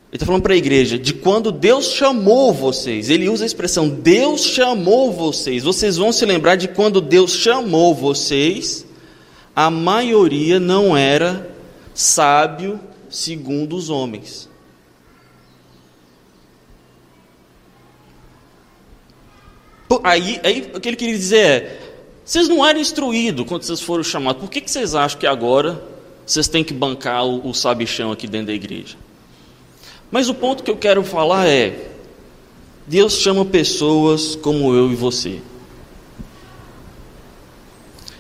ele 0.10 0.16
está 0.16 0.26
falando 0.26 0.42
para 0.42 0.54
a 0.54 0.58
igreja, 0.58 0.98
de 0.98 1.14
quando 1.14 1.52
Deus 1.52 1.92
chamou 1.92 2.54
vocês. 2.54 3.10
Ele 3.10 3.30
usa 3.30 3.44
a 3.44 3.48
expressão 3.48 3.88
Deus 3.88 4.46
chamou 4.46 5.12
vocês. 5.12 5.64
Vocês 5.64 5.98
vão 5.98 6.12
se 6.12 6.26
lembrar 6.26 6.56
de 6.56 6.68
quando 6.68 7.00
Deus 7.02 7.32
chamou 7.32 7.94
vocês, 7.94 8.86
a 9.56 9.70
maioria 9.70 10.60
não 10.60 10.96
era 10.96 11.50
sábio 11.94 12.80
segundo 13.10 13.76
os 13.76 13.90
homens. 13.90 14.53
Aí, 20.04 20.40
aí 20.44 20.72
o 20.76 20.82
que 20.82 20.90
ele 20.90 20.98
queria 20.98 21.16
dizer 21.16 21.46
é: 21.46 21.80
vocês 22.26 22.50
não 22.50 22.66
eram 22.66 22.80
instruídos 22.80 23.46
quando 23.48 23.64
vocês 23.64 23.80
foram 23.80 24.04
chamados, 24.04 24.42
por 24.42 24.50
que, 24.50 24.60
que 24.60 24.70
vocês 24.70 24.94
acham 24.94 25.18
que 25.18 25.26
agora 25.26 25.82
vocês 26.26 26.48
têm 26.48 26.64
que 26.64 26.74
bancar 26.74 27.26
o, 27.26 27.50
o 27.50 27.54
sabichão 27.54 28.12
aqui 28.12 28.28
dentro 28.28 28.48
da 28.48 28.54
igreja? 28.54 28.98
Mas 30.12 30.30
o 30.30 30.34
ponto 30.34 30.62
que 30.62 30.70
eu 30.70 30.78
quero 30.78 31.04
falar 31.04 31.48
é: 31.48 31.90
Deus 32.86 33.14
chama 33.14 33.46
pessoas 33.46 34.36
como 34.36 34.76
eu 34.76 34.92
e 34.92 34.96
você. 34.96 35.40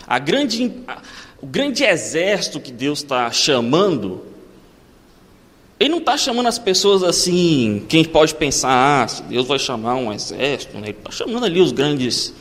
A 0.08 0.20
grande, 0.20 0.72
o 1.42 1.46
grande 1.46 1.84
exército 1.84 2.60
que 2.60 2.72
Deus 2.72 3.00
está 3.00 3.30
chamando 3.32 4.33
ele 5.84 5.92
não 5.92 5.98
está 5.98 6.16
chamando 6.16 6.48
as 6.48 6.58
pessoas 6.58 7.04
assim, 7.04 7.84
quem 7.90 8.06
pode 8.06 8.34
pensar, 8.36 8.70
ah, 9.06 9.24
Deus 9.24 9.46
vai 9.46 9.60
chamar 9.60 9.96
um 9.96 10.14
exército, 10.14 10.78
né? 10.78 10.88
ele 10.88 10.98
está 10.98 11.12
chamando 11.12 11.44
ali 11.44 11.60
os 11.60 11.74
grandes 11.74 12.34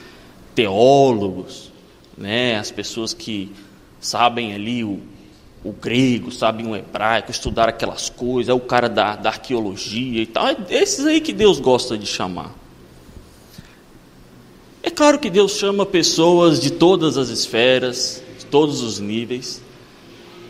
teólogos, 0.54 1.72
né? 2.16 2.56
as 2.56 2.70
pessoas 2.70 3.12
que 3.12 3.50
sabem 4.00 4.54
ali 4.54 4.84
o, 4.84 5.00
o 5.64 5.72
grego, 5.72 6.30
sabem 6.30 6.68
o 6.68 6.76
hebraico, 6.76 7.32
estudar 7.32 7.68
aquelas 7.68 8.08
coisas, 8.08 8.48
é 8.48 8.54
o 8.54 8.60
cara 8.60 8.88
da, 8.88 9.16
da 9.16 9.30
arqueologia 9.30 10.22
e 10.22 10.26
tal, 10.26 10.46
é 10.46 10.56
esses 10.70 11.04
aí 11.04 11.20
que 11.20 11.32
Deus 11.32 11.58
gosta 11.58 11.98
de 11.98 12.06
chamar. 12.06 12.54
É 14.84 14.90
claro 14.90 15.18
que 15.18 15.28
Deus 15.28 15.56
chama 15.58 15.84
pessoas 15.84 16.60
de 16.60 16.70
todas 16.70 17.18
as 17.18 17.28
esferas, 17.28 18.22
de 18.38 18.46
todos 18.46 18.82
os 18.82 19.00
níveis, 19.00 19.60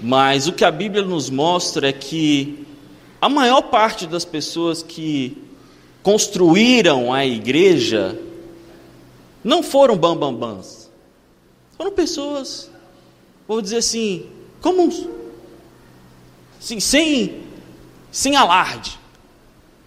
mas 0.03 0.47
o 0.47 0.53
que 0.53 0.65
a 0.65 0.71
Bíblia 0.71 1.03
nos 1.03 1.31
mostra 1.31 1.89
é 1.89 1.93
que 1.93 2.62
a 3.23 3.29
maior 3.29 3.63
parte 3.63 4.05
das 4.05 4.25
pessoas 4.25 4.83
que 4.83 5.39
construíram 6.03 7.13
a 7.13 7.25
igreja 7.25 8.19
não 9.45 9.63
foram 9.63 9.97
bambambãs. 9.97 10.91
Foram 11.77 11.93
pessoas, 11.93 12.69
vou 13.47 13.63
dizer 13.63 13.77
assim, 13.77 14.27
comuns. 14.61 15.07
Assim, 16.59 16.81
sem, 16.81 17.43
sem 18.11 18.35
alarde. 18.35 18.99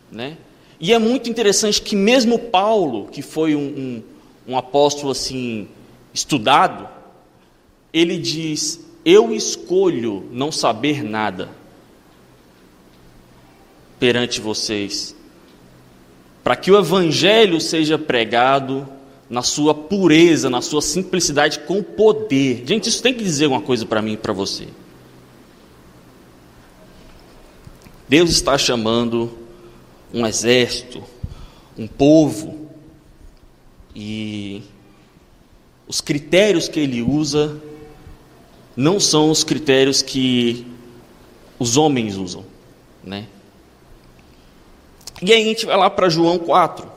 Né? 0.09 0.37
E 0.79 0.93
é 0.93 0.97
muito 0.97 1.29
interessante 1.29 1.81
que 1.81 1.93
mesmo 1.93 2.39
Paulo, 2.39 3.07
que 3.07 3.21
foi 3.21 3.53
um, 3.53 3.59
um, 4.47 4.53
um 4.53 4.57
apóstolo 4.57 5.11
assim 5.11 5.67
estudado, 6.13 6.87
ele 7.91 8.17
diz: 8.17 8.79
Eu 9.03 9.33
escolho 9.33 10.29
não 10.31 10.53
saber 10.53 11.03
nada 11.03 11.64
perante 14.05 14.39
vocês, 14.39 15.15
para 16.43 16.55
que 16.55 16.69
o 16.69 16.77
Evangelho 16.77 17.59
seja 17.59 17.97
pregado 17.97 18.87
na 19.27 19.41
sua 19.41 19.73
pureza, 19.73 20.47
na 20.47 20.61
sua 20.61 20.79
simplicidade, 20.79 21.61
com 21.61 21.81
poder. 21.81 22.63
Gente, 22.67 22.87
isso 22.87 23.01
tem 23.01 23.15
que 23.15 23.23
dizer 23.23 23.47
uma 23.47 23.61
coisa 23.61 23.83
para 23.83 24.03
mim 24.03 24.13
e 24.13 24.17
para 24.17 24.31
você. 24.31 24.67
Deus 28.07 28.29
está 28.29 28.59
chamando 28.59 29.35
um 30.13 30.23
exército, 30.23 31.03
um 31.75 31.87
povo, 31.87 32.69
e 33.95 34.61
os 35.87 35.99
critérios 35.99 36.67
que 36.67 36.79
ele 36.79 37.01
usa 37.01 37.59
não 38.77 38.99
são 38.99 39.31
os 39.31 39.43
critérios 39.43 40.03
que 40.03 40.67
os 41.57 41.75
homens 41.75 42.17
usam, 42.17 42.45
né? 43.03 43.29
E 45.21 45.31
aí 45.31 45.41
a 45.41 45.45
gente 45.45 45.65
vai 45.65 45.77
lá 45.77 45.89
para 45.89 46.09
João 46.09 46.37
4. 46.37 46.95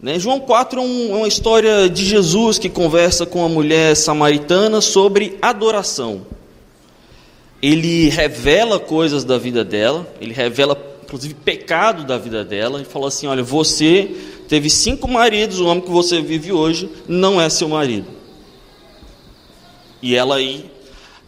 Né? 0.00 0.18
João 0.18 0.40
4 0.40 0.80
é, 0.80 0.82
um, 0.82 1.10
é 1.10 1.18
uma 1.18 1.28
história 1.28 1.88
de 1.88 2.04
Jesus 2.04 2.58
que 2.58 2.68
conversa 2.68 3.24
com 3.26 3.44
a 3.44 3.48
mulher 3.48 3.94
samaritana 3.96 4.80
sobre 4.80 5.38
adoração. 5.40 6.26
Ele 7.62 8.08
revela 8.08 8.78
coisas 8.78 9.24
da 9.24 9.38
vida 9.38 9.64
dela, 9.64 10.06
ele 10.20 10.32
revela 10.32 10.76
inclusive 11.06 11.34
pecado 11.34 12.04
da 12.04 12.18
vida 12.18 12.44
dela, 12.44 12.82
e 12.82 12.84
fala 12.84 13.08
assim: 13.08 13.26
Olha, 13.26 13.42
você 13.42 14.14
teve 14.48 14.68
cinco 14.68 15.08
maridos, 15.08 15.60
o 15.60 15.66
homem 15.66 15.82
que 15.82 15.90
você 15.90 16.20
vive 16.20 16.52
hoje 16.52 16.90
não 17.08 17.40
é 17.40 17.48
seu 17.48 17.68
marido. 17.68 18.08
E 20.02 20.14
ela 20.14 20.36
aí, 20.36 20.70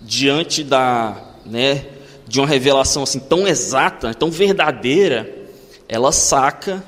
diante 0.01 0.63
da, 0.63 1.17
né, 1.47 1.87
de 2.27 2.39
uma 2.41 2.47
revelação 2.47 3.05
assim 3.05 3.19
tão 3.19 3.47
exata, 3.47 4.13
tão 4.13 4.31
verdadeira, 4.31 5.38
ela 5.89 6.13
saca 6.13 6.85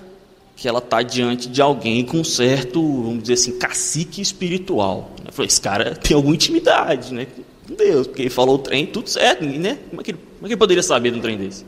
que 0.54 0.68
ela 0.68 0.78
está 0.78 1.00
diante 1.00 1.48
de 1.48 1.62
alguém 1.62 2.04
com 2.04 2.18
um 2.18 2.24
certo, 2.24 2.82
vamos 2.82 3.22
dizer 3.22 3.34
assim, 3.34 3.58
cacique 3.58 4.20
espiritual. 4.20 5.10
Eu 5.24 5.32
falei, 5.32 5.48
esse 5.48 5.60
cara 5.60 5.94
tem 5.96 6.14
alguma 6.14 6.34
intimidade 6.34 7.14
né, 7.14 7.26
com 7.66 7.74
Deus, 7.74 8.06
porque 8.06 8.22
ele 8.22 8.30
falou 8.30 8.56
o 8.56 8.58
trem, 8.58 8.84
tudo 8.84 9.08
certo, 9.08 9.42
né? 9.42 9.78
Como 9.88 10.02
é, 10.02 10.04
que 10.04 10.10
ele, 10.10 10.18
como 10.18 10.44
é 10.44 10.48
que 10.48 10.52
ele 10.52 10.56
poderia 10.58 10.82
saber 10.82 11.12
de 11.12 11.18
um 11.18 11.22
trem 11.22 11.38
desse? 11.38 11.64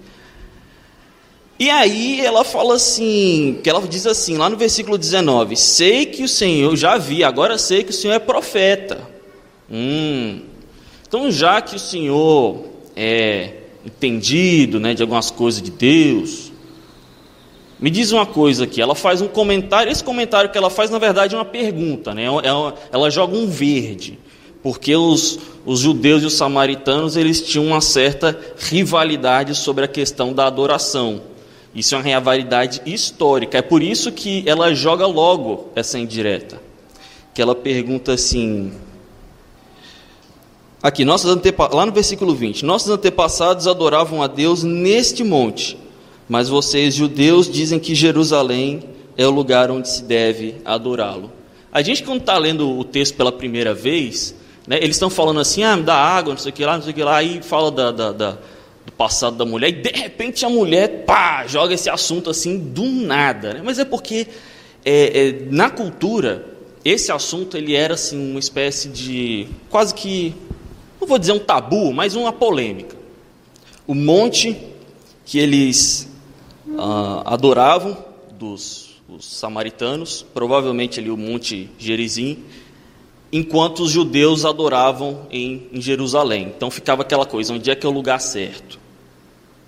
E 1.59 1.71
aí 1.71 2.21
ela 2.21 2.45
fala 2.45 2.75
assim, 2.75 3.61
que 3.63 3.71
ela 3.71 3.81
diz 3.81 4.07
assim, 4.07 4.37
lá 4.37 4.51
no 4.51 4.59
versículo 4.59 4.99
19, 4.99 5.57
sei 5.57 6.05
que 6.05 6.23
o 6.23 6.29
Senhor, 6.29 6.77
já 6.77 6.99
vi, 6.99 7.25
agora 7.25 7.57
sei 7.57 7.85
que 7.85 7.91
o 7.91 7.95
Senhor 7.95 8.13
é 8.13 8.19
profeta. 8.19 9.01
Hum, 9.71 10.43
então 11.09 11.31
já 11.31 11.63
que 11.63 11.77
o 11.77 11.79
Senhor 11.79 12.67
é 12.95 13.55
entendido 13.87 14.79
né, 14.79 14.93
de 14.93 15.01
algumas 15.01 15.31
coisas 15.31 15.63
de 15.63 15.71
Deus, 15.71 16.52
me 17.83 17.91
diz 17.91 18.13
uma 18.13 18.25
coisa 18.25 18.63
aqui, 18.63 18.81
ela 18.81 18.95
faz 18.95 19.21
um 19.21 19.27
comentário, 19.27 19.91
esse 19.91 20.05
comentário 20.05 20.49
que 20.49 20.57
ela 20.57 20.71
faz, 20.71 20.89
na 20.89 21.01
verdade, 21.01 21.35
é 21.35 21.39
uma 21.39 21.45
pergunta, 21.45 22.15
né? 22.15 22.27
ela, 22.27 22.41
é 22.71 22.75
ela 22.93 23.11
joga 23.11 23.37
um 23.37 23.49
verde, 23.49 24.21
porque 24.63 24.95
os, 24.95 25.41
os 25.67 25.81
judeus 25.81 26.23
e 26.23 26.27
os 26.27 26.35
samaritanos 26.35 27.17
eles 27.17 27.43
tinham 27.43 27.67
uma 27.67 27.81
certa 27.81 28.39
rivalidade 28.57 29.57
sobre 29.57 29.85
a 29.85 29.89
questão 29.89 30.33
da 30.33 30.47
adoração. 30.47 31.23
Isso 31.75 31.97
é 31.97 31.99
uma 31.99 32.05
rivalidade 32.05 32.81
histórica, 32.87 33.59
é 33.59 33.63
por 33.63 33.83
isso 33.83 34.13
que 34.13 34.45
ela 34.47 34.73
joga 34.73 35.05
logo 35.05 35.73
essa 35.75 35.99
indireta. 35.99 36.63
Que 37.35 37.43
ela 37.43 37.55
pergunta 37.55 38.13
assim: 38.13 38.71
Aqui, 40.81 41.05
nossos 41.05 41.29
antepa... 41.29 41.69
lá 41.75 41.85
no 41.85 41.91
versículo 41.91 42.33
20: 42.33 42.65
Nossos 42.65 42.91
antepassados 42.91 43.67
adoravam 43.67 44.23
a 44.23 44.29
Deus 44.29 44.63
neste 44.63 45.25
monte 45.25 45.82
mas 46.29 46.49
vocês, 46.49 46.95
judeus, 46.95 47.51
dizem 47.51 47.79
que 47.79 47.95
Jerusalém 47.95 48.83
é 49.17 49.27
o 49.27 49.31
lugar 49.31 49.71
onde 49.71 49.89
se 49.89 50.03
deve 50.03 50.57
adorá-lo. 50.65 51.33
A 51.73 51.83
gente, 51.83 52.03
quando 52.03 52.21
está 52.21 52.37
lendo 52.39 52.79
o 52.79 52.85
texto 52.85 53.15
pela 53.17 53.33
primeira 53.33 53.75
vez, 53.75 54.35
né, 54.67 54.77
eles 54.77 54.97
estão 54.97 55.11
falando 55.11 55.41
assim, 55.41 55.63
ah, 55.63 55.77
me 55.77 55.83
dá 55.83 55.95
água, 55.95 56.35
não 56.35 56.39
sei 56.39 56.51
o 56.51 56.55
que 56.55 56.65
lá, 56.65 56.77
não 56.77 56.83
sei 56.83 56.93
o 56.93 56.95
que 56.95 57.03
lá, 57.03 57.17
aí 57.17 57.41
fala 57.43 57.71
da, 57.71 57.91
da, 57.91 58.13
da, 58.13 58.31
do 58.85 58.93
passado 58.97 59.37
da 59.37 59.45
mulher, 59.45 59.69
e 59.69 59.73
de 59.73 59.91
repente 59.91 60.45
a 60.45 60.49
mulher, 60.49 61.05
pá, 61.07 61.47
joga 61.47 61.75
esse 61.75 61.89
assunto 61.89 62.31
assim 62.31 62.59
do 62.59 62.85
nada. 62.85 63.55
Né? 63.55 63.63
Mas 63.65 63.79
é 63.79 63.85
porque 63.85 64.27
é, 64.85 65.29
é, 65.29 65.47
na 65.51 65.71
cultura, 65.71 66.47
esse 66.85 67.11
assunto 67.11 67.57
ele 67.57 67.75
era 67.75 67.95
assim 67.95 68.31
uma 68.31 68.41
espécie 68.41 68.89
de 68.89 69.47
quase 69.71 69.95
que 69.95 70.35
não 71.01 71.09
vou 71.09 71.19
dizer 71.19 71.33
um 71.33 71.39
tabu, 71.39 71.93
mas 71.93 72.15
uma 72.15 72.33
polêmica. 72.33 72.97
O 73.87 73.95
monte 73.95 74.57
que 75.25 75.39
eles 75.39 76.09
ah, 76.79 77.23
adoravam 77.27 77.97
dos 78.39 78.93
samaritanos, 79.21 80.25
provavelmente 80.35 80.99
ali 80.99 81.11
o 81.11 81.17
monte 81.17 81.71
Gerizim, 81.79 82.39
enquanto 83.33 83.83
os 83.85 83.91
judeus 83.91 84.45
adoravam 84.45 85.27
em, 85.31 85.69
em, 85.73 85.81
Jerusalém. 85.81 86.53
Então 86.57 86.71
ficava 86.71 87.03
aquela 87.03 87.27
coisa, 87.27 87.55
onde 87.55 87.71
é 87.71 87.75
que 87.75 87.87
é 87.87 87.89
o 87.89 87.93
lugar 87.93 88.21
certo? 88.21 88.79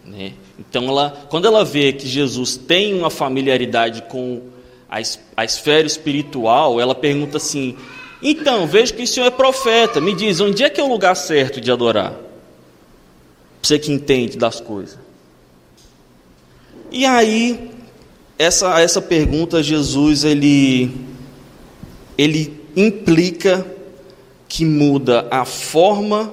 Né? 0.05 0.35
Então 0.59 0.89
ela, 0.89 1.27
quando 1.29 1.47
ela 1.47 1.65
vê 1.65 1.93
que 1.93 2.07
Jesus 2.07 2.57
tem 2.57 2.95
uma 2.95 3.11
familiaridade 3.11 4.03
com 4.03 4.43
a, 4.91 4.99
a 5.37 5.45
esfera 5.45 5.87
espiritual, 5.87 6.81
ela 6.81 6.95
pergunta 6.95 7.39
assim: 7.39 7.77
então, 8.23 8.67
vejo 8.67 8.95
que 8.95 9.03
o 9.03 9.07
senhor 9.07 9.27
é 9.27 9.31
profeta, 9.31 10.01
me 10.01 10.15
diz, 10.15 10.41
onde 10.41 10.63
é 10.65 10.71
que 10.71 10.81
é 10.81 10.85
o 10.85 10.89
lugar 10.89 11.15
certo 11.15 11.61
de 11.61 11.71
adorar? 11.71 12.15
Você 13.63 13.79
que 13.79 13.93
entende 13.93 14.37
das 14.37 14.61
coisas. 14.61 15.04
E 16.95 17.05
aí, 17.05 17.73
essa, 18.39 18.81
essa 18.81 19.03
pergunta, 19.03 19.61
Jesus, 19.61 20.23
ele, 20.23 20.95
ele 22.17 22.57
implica 22.77 23.67
que 24.47 24.65
muda 24.65 25.27
a 25.29 25.45
forma 25.45 26.33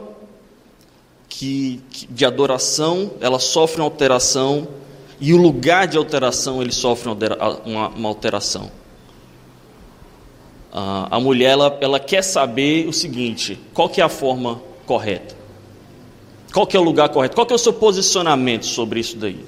que, 1.28 1.82
de 2.12 2.24
adoração, 2.26 3.14
ela 3.20 3.40
sofre 3.40 3.82
uma 3.82 3.88
alteração, 3.88 4.68
e 5.20 5.34
o 5.34 5.38
lugar 5.38 5.88
de 5.88 5.98
alteração, 5.98 6.62
ele 6.62 6.72
sofre 6.72 7.10
uma, 7.66 7.88
uma 7.88 8.08
alteração. 8.08 8.72
a 10.72 11.20
mulher, 11.20 11.54
ela, 11.54 11.76
ela 11.82 12.00
quer 12.00 12.22
saber 12.22 12.88
o 12.88 12.94
seguinte, 12.94 13.60
qual 13.74 13.90
que 13.90 14.00
é 14.00 14.04
a 14.04 14.10
forma 14.10 14.62
correta? 14.86 15.36
Qual 16.54 16.68
que 16.68 16.78
é 16.78 16.80
o 16.80 16.84
lugar 16.84 17.10
correto? 17.10 17.34
Qual 17.34 17.48
que 17.48 17.54
é 17.54 17.56
o 17.56 17.60
seu 17.60 17.74
posicionamento 17.74 18.68
sobre 18.68 19.00
isso 19.00 19.18
daí? 19.18 19.44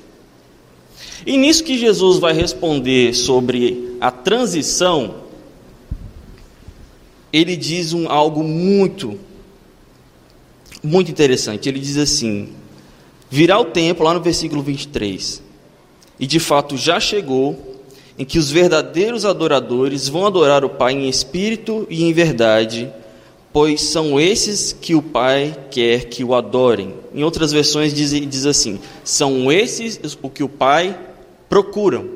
E 1.26 1.38
nisso 1.38 1.64
que 1.64 1.78
Jesus 1.78 2.20
vai 2.20 2.34
responder 2.34 3.14
sobre 3.14 3.96
a 4.02 4.12
transição, 4.12 5.24
ele 7.32 7.56
diz 7.56 7.94
um, 7.94 8.10
algo 8.10 8.44
muito, 8.44 9.18
muito 10.84 11.10
interessante. 11.10 11.70
Ele 11.70 11.80
diz 11.80 11.98
assim: 11.98 12.50
virá 13.30 13.58
o 13.60 13.66
tempo, 13.66 14.04
lá 14.04 14.14
no 14.14 14.22
versículo 14.22 14.62
23, 14.62 15.42
e 16.20 16.28
de 16.28 16.40
fato 16.40 16.78
já 16.78 17.00
chegou, 17.00 17.82
em 18.20 18.26
que 18.26 18.38
os 18.38 18.52
verdadeiros 18.52 19.26
adoradores 19.26 20.08
vão 20.08 20.28
adorar 20.28 20.64
o 20.64 20.70
Pai 20.70 20.94
em 20.94 21.10
espírito 21.10 21.88
e 21.90 22.04
em 22.04 22.14
verdade, 22.14 22.92
pois 23.52 23.82
são 23.82 24.20
esses 24.20 24.72
que 24.74 24.94
o 24.94 25.02
Pai 25.02 25.58
quer 25.72 26.06
que 26.06 26.24
o 26.24 26.36
adorem. 26.36 26.94
Em 27.16 27.24
outras 27.24 27.52
versões 27.52 27.94
diz, 27.94 28.12
diz 28.12 28.46
assim: 28.46 28.80
são 29.04 29.52
esses 29.52 30.00
o 30.22 30.30
que 30.30 30.44
o 30.44 30.50
Pai 30.50 30.96
procuram, 31.50 32.10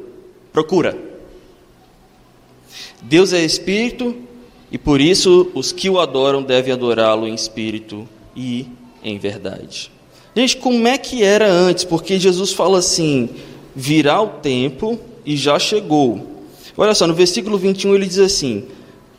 procura. 0.52 0.98
Deus 3.02 3.34
é 3.34 3.44
espírito 3.44 4.16
e 4.72 4.78
por 4.78 5.00
isso 5.00 5.52
os 5.54 5.72
que 5.72 5.90
o 5.90 6.00
adoram 6.00 6.44
devem 6.44 6.74
adorá-lo 6.74 7.28
em 7.28 7.34
espírito 7.34 8.08
e 8.36 8.68
em 9.04 9.18
verdade. 9.18 9.92
Gente, 10.36 10.58
como 10.58 10.88
é 10.88 10.98
que 10.98 11.24
era 11.24 11.50
antes? 11.50 11.84
Porque 11.84 12.20
Jesus 12.20 12.52
fala 12.52 12.80
assim: 12.80 13.30
virá 13.76 14.22
o 14.22 14.28
tempo 14.28 15.00
e 15.26 15.36
já 15.36 15.58
chegou. 15.58 16.36
Olha 16.76 16.94
só, 16.94 17.08
no 17.08 17.14
versículo 17.14 17.58
21 17.58 17.96
ele 17.96 18.06
diz 18.06 18.20
assim: 18.20 18.68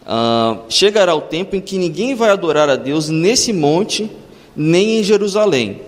ah, 0.06 0.60
chegará 0.68 1.14
o 1.14 1.20
tempo 1.20 1.54
em 1.54 1.60
que 1.60 1.76
ninguém 1.76 2.14
vai 2.14 2.30
adorar 2.30 2.70
a 2.70 2.76
Deus 2.76 3.08
nesse 3.08 3.52
monte, 3.52 4.10
nem 4.56 5.00
em 5.00 5.02
Jerusalém. 5.02 5.82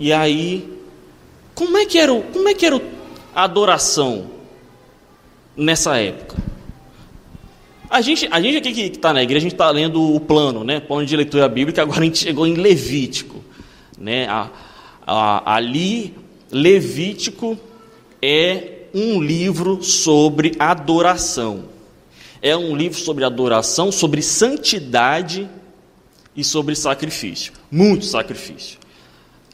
E 0.00 0.12
aí, 0.12 0.68
como 1.54 1.76
é 1.76 1.86
que 1.86 1.98
era, 1.98 2.14
como 2.20 2.48
é 2.48 2.54
que 2.54 2.66
era 2.66 2.80
a 3.34 3.44
adoração 3.44 4.30
nessa 5.56 5.96
época? 5.96 6.36
A 7.88 8.00
gente, 8.00 8.26
a 8.30 8.40
gente 8.40 8.56
aqui 8.56 8.72
que 8.72 8.96
está 8.96 9.12
na 9.12 9.22
igreja, 9.22 9.40
a 9.40 9.48
gente 9.48 9.52
está 9.52 9.70
lendo 9.70 10.14
o 10.14 10.18
plano, 10.18 10.64
né? 10.64 10.80
Plano 10.80 11.04
de 11.04 11.14
leitura 11.14 11.46
bíblica, 11.46 11.82
agora 11.82 12.00
a 12.00 12.04
gente 12.04 12.18
chegou 12.18 12.46
em 12.46 12.54
Levítico. 12.54 13.44
Né? 13.98 14.26
A, 14.26 14.48
a, 15.06 15.56
ali, 15.56 16.14
Levítico 16.50 17.58
é 18.20 18.86
um 18.94 19.20
livro 19.20 19.82
sobre 19.82 20.54
adoração. 20.58 21.64
É 22.40 22.56
um 22.56 22.74
livro 22.74 22.98
sobre 22.98 23.24
adoração, 23.24 23.92
sobre 23.92 24.22
santidade 24.22 25.48
e 26.34 26.42
sobre 26.42 26.74
sacrifício. 26.74 27.52
Muito 27.70 28.06
sacrifício. 28.06 28.78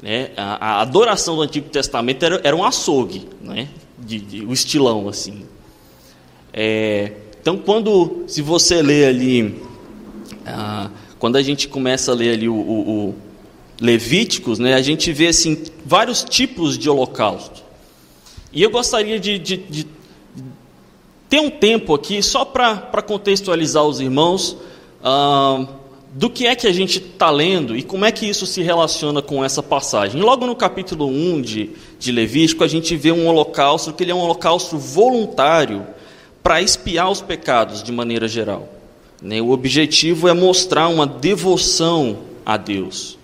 Né? 0.02 0.30
A, 0.36 0.66
a, 0.66 0.80
adoração 0.80 1.36
do 1.36 1.42
Antigo 1.42 1.68
Testamento 1.68 2.24
era, 2.24 2.40
era 2.44 2.54
um 2.54 2.64
açougue, 2.64 3.28
né? 3.40 3.68
de, 3.98 4.20
de, 4.20 4.44
o 4.44 4.52
estilão 4.52 5.08
assim. 5.08 5.44
É, 6.52 7.12
então, 7.40 7.56
quando, 7.58 8.24
se 8.26 8.42
você 8.42 8.82
lê 8.82 9.06
ali, 9.06 9.60
ah, 10.46 10.90
quando 11.18 11.36
a 11.36 11.42
gente 11.42 11.68
começa 11.68 12.12
a 12.12 12.14
ler 12.14 12.34
ali 12.34 12.48
o, 12.48 12.54
o, 12.54 13.08
o 13.08 13.14
Levíticos, 13.80 14.58
né, 14.58 14.74
a 14.74 14.82
gente 14.82 15.12
vê 15.12 15.28
assim 15.28 15.62
vários 15.84 16.24
tipos 16.24 16.76
de 16.76 16.90
holocausto. 16.90 17.62
E 18.52 18.62
eu 18.62 18.70
gostaria 18.70 19.20
de, 19.20 19.38
de, 19.38 19.56
de 19.56 19.86
ter 21.28 21.40
um 21.40 21.50
tempo 21.50 21.94
aqui 21.94 22.22
só 22.22 22.44
para 22.44 23.02
contextualizar 23.02 23.84
os 23.84 24.00
irmãos 24.00 24.56
ah, 25.02 25.66
do 26.12 26.30
que 26.30 26.46
é 26.46 26.54
que 26.54 26.66
a 26.66 26.72
gente 26.72 26.98
está 26.98 27.30
lendo 27.30 27.76
e 27.76 27.82
como 27.82 28.04
é 28.04 28.12
que 28.12 28.26
isso 28.26 28.46
se 28.46 28.62
relaciona 28.62 29.20
com 29.20 29.44
essa 29.44 29.62
passagem. 29.62 30.20
Logo 30.20 30.46
no 30.46 30.56
capítulo 30.56 31.06
1 31.06 31.42
de, 31.42 31.70
de 31.98 32.12
Levítico, 32.12 32.64
a 32.64 32.68
gente 32.68 32.96
vê 32.96 33.12
um 33.12 33.26
holocausto, 33.26 33.92
que 33.92 34.04
ele 34.04 34.10
é 34.10 34.14
um 34.14 34.20
holocausto 34.20 34.78
voluntário 34.78 35.86
para 36.42 36.62
espiar 36.62 37.10
os 37.10 37.20
pecados 37.20 37.82
de 37.82 37.92
maneira 37.92 38.26
geral. 38.26 38.68
Né? 39.20 39.40
O 39.42 39.50
objetivo 39.50 40.28
é 40.28 40.32
mostrar 40.32 40.88
uma 40.88 41.06
devoção 41.06 42.18
a 42.44 42.56
Deus. 42.56 43.18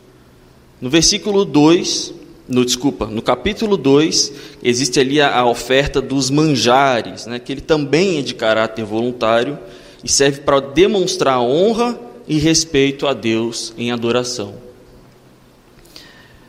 No 0.80 0.90
versículo 0.90 1.44
2, 1.46 2.12
no, 2.46 2.64
desculpa, 2.64 3.06
no 3.06 3.22
capítulo 3.22 3.78
2, 3.78 4.32
existe 4.62 5.00
ali 5.00 5.20
a, 5.20 5.38
a 5.38 5.46
oferta 5.46 6.02
dos 6.02 6.28
manjares, 6.28 7.24
né? 7.24 7.38
que 7.38 7.50
ele 7.50 7.62
também 7.62 8.18
é 8.18 8.22
de 8.22 8.34
caráter 8.34 8.84
voluntário 8.84 9.58
e 10.02 10.08
serve 10.08 10.40
para 10.40 10.60
demonstrar 10.60 11.40
honra 11.40 11.98
e 12.26 12.38
respeito 12.38 13.06
a 13.06 13.12
Deus 13.12 13.72
em 13.76 13.90
adoração. 13.92 14.54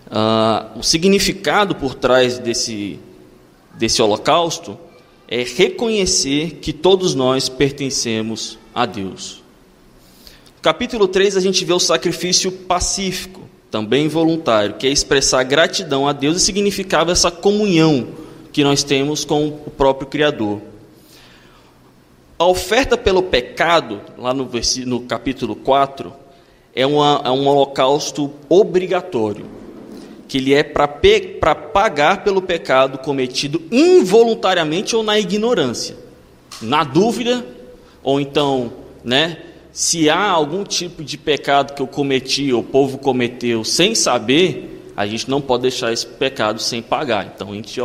Ah, 0.09 0.71
o 0.75 0.83
significado 0.83 1.75
por 1.75 1.95
trás 1.95 2.39
desse, 2.39 2.99
desse 3.77 4.01
holocausto 4.01 4.77
é 5.27 5.43
reconhecer 5.43 6.59
que 6.61 6.71
todos 6.71 7.15
nós 7.15 7.49
pertencemos 7.49 8.59
a 8.73 8.85
Deus. 8.85 9.43
No 10.55 10.61
capítulo 10.61 11.07
3, 11.07 11.37
a 11.37 11.39
gente 11.39 11.65
vê 11.65 11.73
o 11.73 11.79
sacrifício 11.79 12.51
pacífico, 12.51 13.41
também 13.71 14.07
voluntário, 14.07 14.75
que 14.75 14.87
é 14.87 14.89
expressar 14.89 15.43
gratidão 15.43 16.07
a 16.07 16.13
Deus 16.13 16.37
e 16.37 16.39
significava 16.39 17.11
essa 17.11 17.31
comunhão 17.31 18.07
que 18.51 18.63
nós 18.63 18.83
temos 18.83 19.25
com 19.25 19.47
o 19.47 19.71
próprio 19.71 20.07
Criador. 20.07 20.61
A 22.37 22.45
oferta 22.45 22.97
pelo 22.97 23.23
pecado, 23.23 24.01
lá 24.17 24.33
no, 24.33 24.49
no 24.85 25.01
capítulo 25.01 25.55
4, 25.55 26.13
é, 26.75 26.85
uma, 26.85 27.21
é 27.23 27.29
um 27.29 27.47
holocausto 27.47 28.31
obrigatório 28.49 29.45
que 30.27 30.39
ele 30.39 30.53
é 30.53 30.63
para 30.63 31.55
pagar 31.55 32.23
pelo 32.23 32.41
pecado 32.41 32.97
cometido 32.97 33.61
involuntariamente 33.71 34.95
ou 34.95 35.03
na 35.03 35.19
ignorância. 35.19 35.95
Na 36.61 36.83
dúvida, 36.83 37.45
ou 38.03 38.19
então, 38.19 38.73
né, 39.03 39.37
se 39.71 40.09
há 40.09 40.29
algum 40.29 40.63
tipo 40.63 41.03
de 41.03 41.17
pecado 41.17 41.73
que 41.73 41.81
eu 41.81 41.87
cometi, 41.87 42.51
ou 42.51 42.61
o 42.61 42.63
povo 42.63 42.97
cometeu 42.97 43.63
sem 43.63 43.93
saber, 43.93 44.91
a 44.95 45.05
gente 45.05 45.29
não 45.29 45.41
pode 45.41 45.63
deixar 45.63 45.93
esse 45.93 46.05
pecado 46.05 46.61
sem 46.61 46.81
pagar. 46.81 47.31
Então 47.33 47.51
a 47.51 47.55
gente 47.55 47.79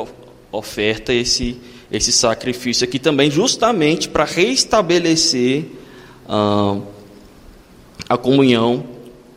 oferta 0.50 1.12
esse, 1.12 1.60
esse 1.90 2.12
sacrifício 2.12 2.84
aqui 2.84 2.98
também, 2.98 3.30
justamente 3.30 4.08
para 4.08 4.24
restabelecer 4.24 5.66
ah, 6.28 6.78
a 8.08 8.16
comunhão 8.16 8.84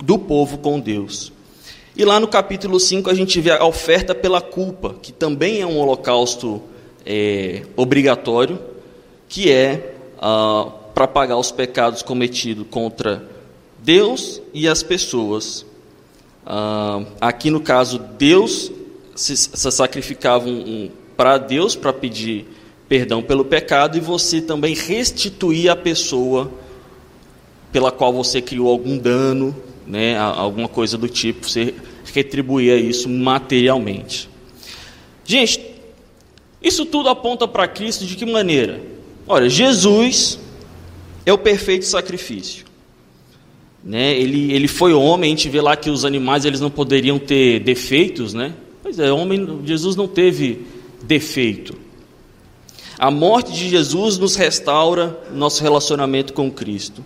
do 0.03 0.19
povo 0.19 0.57
com 0.57 0.79
Deus. 0.79 1.31
E 1.95 2.03
lá 2.03 2.19
no 2.19 2.27
capítulo 2.27 2.79
5 2.79 3.09
a 3.09 3.13
gente 3.13 3.39
vê 3.39 3.51
a 3.51 3.65
oferta 3.65 4.15
pela 4.15 4.41
culpa, 4.41 4.95
que 5.01 5.11
também 5.11 5.61
é 5.61 5.65
um 5.65 5.79
holocausto 5.79 6.61
é, 7.05 7.63
obrigatório, 7.75 8.59
que 9.29 9.51
é 9.51 9.95
ah, 10.19 10.71
para 10.93 11.07
pagar 11.07 11.37
os 11.37 11.51
pecados 11.51 12.01
cometidos 12.01 12.65
contra 12.69 13.27
Deus 13.79 14.41
e 14.53 14.67
as 14.67 14.83
pessoas. 14.83 15.65
Ah, 16.45 17.03
aqui 17.21 17.49
no 17.49 17.61
caso, 17.61 17.99
Deus 17.99 18.71
se, 19.15 19.35
se 19.35 19.71
sacrificava 19.71 20.47
um, 20.47 20.51
um, 20.51 20.91
para 21.15 21.38
Deus 21.38 21.76
para 21.76 21.93
pedir 21.93 22.45
perdão 22.88 23.21
pelo 23.21 23.45
pecado 23.45 23.97
e 23.97 24.02
você 24.02 24.41
também 24.41 24.76
restituir 24.76 25.69
a 25.69 25.76
pessoa 25.76 26.52
pela 27.71 27.91
qual 27.91 28.13
você 28.13 28.41
criou 28.41 28.69
algum 28.69 28.97
dano, 28.97 29.56
né, 29.88 30.17
alguma 30.17 30.67
coisa 30.67 30.97
do 30.97 31.10
tipo, 31.10 31.49
você 31.49 31.73
retribuía 32.13 32.76
isso 32.78 33.10
materialmente. 33.10 34.30
Gente, 35.26 35.60
isso 36.62 36.86
tudo 36.86 37.10
aponta 37.10 37.47
para 37.47 37.67
Cristo 37.67 38.06
de 38.06 38.15
que 38.15 38.26
maneira? 38.26 38.80
Olha, 39.28 39.49
Jesus 39.49 40.39
é 41.26 41.34
o 41.34 41.38
perfeito 41.38 41.86
sacrifício. 41.86 42.65
Né? 43.84 44.13
Ele, 44.17 44.54
ele 44.54 44.67
foi 44.67 44.93
homem, 44.93 45.34
a 45.34 45.36
gente 45.36 45.49
vê 45.49 45.60
lá 45.60 45.76
que 45.76 45.89
os 45.89 46.06
animais 46.06 46.45
eles 46.45 46.62
não 46.62 46.69
poderiam 46.69 47.19
ter 47.19 47.60
defeitos, 47.60 48.34
né? 48.34 48.54
Pois 48.82 48.99
é, 48.99 49.12
homem, 49.12 49.62
Jesus 49.65 49.95
não 49.95 50.08
teve 50.08 50.62
defeito. 51.03 51.77
A 52.97 53.11
morte 53.11 53.51
de 53.51 53.69
Jesus 53.69 54.17
nos 54.17 54.35
restaura 54.35 55.19
nosso 55.31 55.61
relacionamento 55.61 56.33
com 56.33 56.49
Cristo. 56.51 57.03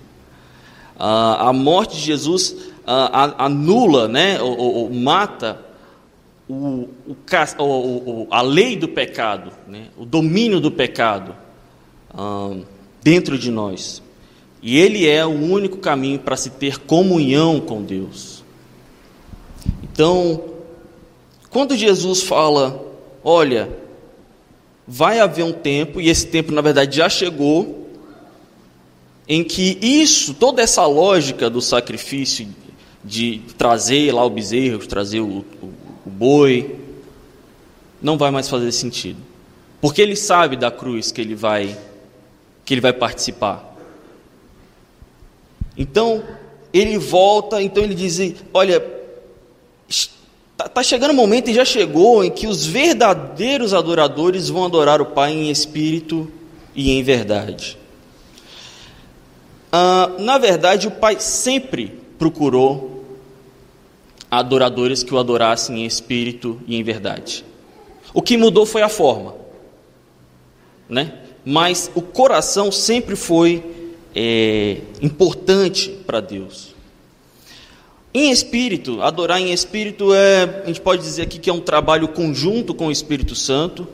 a 0.98 1.52
morte 1.54 1.96
de 1.96 2.02
Jesus 2.02 2.56
anula, 2.86 4.08
né, 4.08 4.42
ou, 4.42 4.58
ou 4.58 4.94
mata 4.94 5.66
o, 6.48 6.88
o, 7.60 8.28
a 8.32 8.42
lei 8.42 8.78
do 8.78 8.88
pecado, 8.88 9.52
né, 9.68 9.88
o 9.98 10.06
domínio 10.06 10.60
do 10.60 10.72
pecado 10.72 11.36
dentro 13.02 13.38
de 13.38 13.52
nós. 13.52 14.02
E 14.62 14.78
ele 14.78 15.08
é 15.08 15.26
o 15.26 15.30
único 15.30 15.78
caminho 15.78 16.20
para 16.20 16.36
se 16.36 16.50
ter 16.50 16.80
comunhão 16.80 17.60
com 17.60 17.84
Deus. 17.84 18.44
Então, 19.84 20.44
quando 21.50 21.76
Jesus 21.76 22.24
fala, 22.24 22.84
olha, 23.24 23.70
vai 24.88 25.20
haver 25.20 25.44
um 25.44 25.52
tempo, 25.52 26.00
e 26.00 26.10
esse 26.10 26.28
tempo 26.28 26.52
na 26.52 26.62
verdade 26.62 26.96
já 26.96 27.10
chegou, 27.10 27.90
em 29.28 29.44
que 29.44 29.78
isso, 29.82 30.34
toda 30.34 30.62
essa 30.62 30.86
lógica 30.86 31.50
do 31.50 31.62
sacrifício, 31.62 32.48
de 33.04 33.42
trazer 33.58 34.14
lá 34.14 34.24
o 34.24 34.30
bezerro, 34.30 34.86
trazer 34.88 35.20
o, 35.20 35.46
o, 35.62 35.74
o 36.06 36.10
boi, 36.10 36.76
não 38.02 38.18
vai 38.18 38.32
mais 38.32 38.48
fazer 38.50 38.72
sentido. 38.72 39.20
Porque 39.82 40.02
ele 40.02 40.16
sabe 40.16 40.56
da 40.56 40.72
cruz 40.72 41.12
que 41.12 41.22
ele 41.22 41.36
vai 41.36 41.78
que 42.66 42.74
ele 42.74 42.82
vai 42.82 42.92
participar. 42.92 43.64
Então, 45.78 46.22
ele 46.74 46.98
volta, 46.98 47.62
então 47.62 47.82
ele 47.82 47.96
diz: 47.96 48.20
Olha, 48.54 48.84
está 50.58 50.68
tá 50.68 50.82
chegando 50.82 51.12
o 51.12 51.14
momento, 51.14 51.50
e 51.50 51.54
já 51.54 51.64
chegou, 51.64 52.24
em 52.24 52.32
que 52.32 52.48
os 52.48 52.66
verdadeiros 52.66 53.76
adoradores 53.76 54.50
vão 54.50 54.66
adorar 54.66 55.00
o 55.00 55.06
Pai 55.06 55.32
em 55.32 55.52
espírito 55.52 56.32
e 56.76 56.92
em 56.92 57.04
verdade. 57.04 57.78
Ah, 59.72 60.10
na 60.18 60.40
verdade, 60.40 60.88
o 60.88 60.92
Pai 60.92 61.20
sempre 61.20 62.00
procurou 62.18 63.06
adoradores 64.32 65.04
que 65.04 65.14
o 65.14 65.20
adorassem 65.20 65.84
em 65.84 65.86
espírito 65.86 66.60
e 66.68 66.76
em 66.76 66.84
verdade. 66.84 67.46
O 68.12 68.22
que 68.22 68.36
mudou 68.36 68.66
foi 68.66 68.82
a 68.82 68.90
forma, 68.90 69.36
né? 70.90 71.20
Mas 71.46 71.92
o 71.94 72.02
coração 72.02 72.72
sempre 72.72 73.16
foi 73.16 73.64
é, 74.16 74.82
importante 75.02 75.92
para 76.06 76.20
Deus. 76.20 76.76
Em 78.20 78.32
espírito, 78.32 79.00
adorar 79.04 79.40
em 79.40 79.54
espírito 79.54 80.12
é, 80.12 80.64
a 80.64 80.66
gente 80.66 80.82
pode 80.82 81.04
dizer 81.04 81.22
aqui 81.22 81.38
que 81.38 81.52
é 81.52 81.54
um 81.54 81.60
trabalho 81.60 82.08
conjunto 82.08 82.74
com 82.74 82.88
o 82.88 82.92
Espírito 82.92 83.36
Santo, 83.36 83.88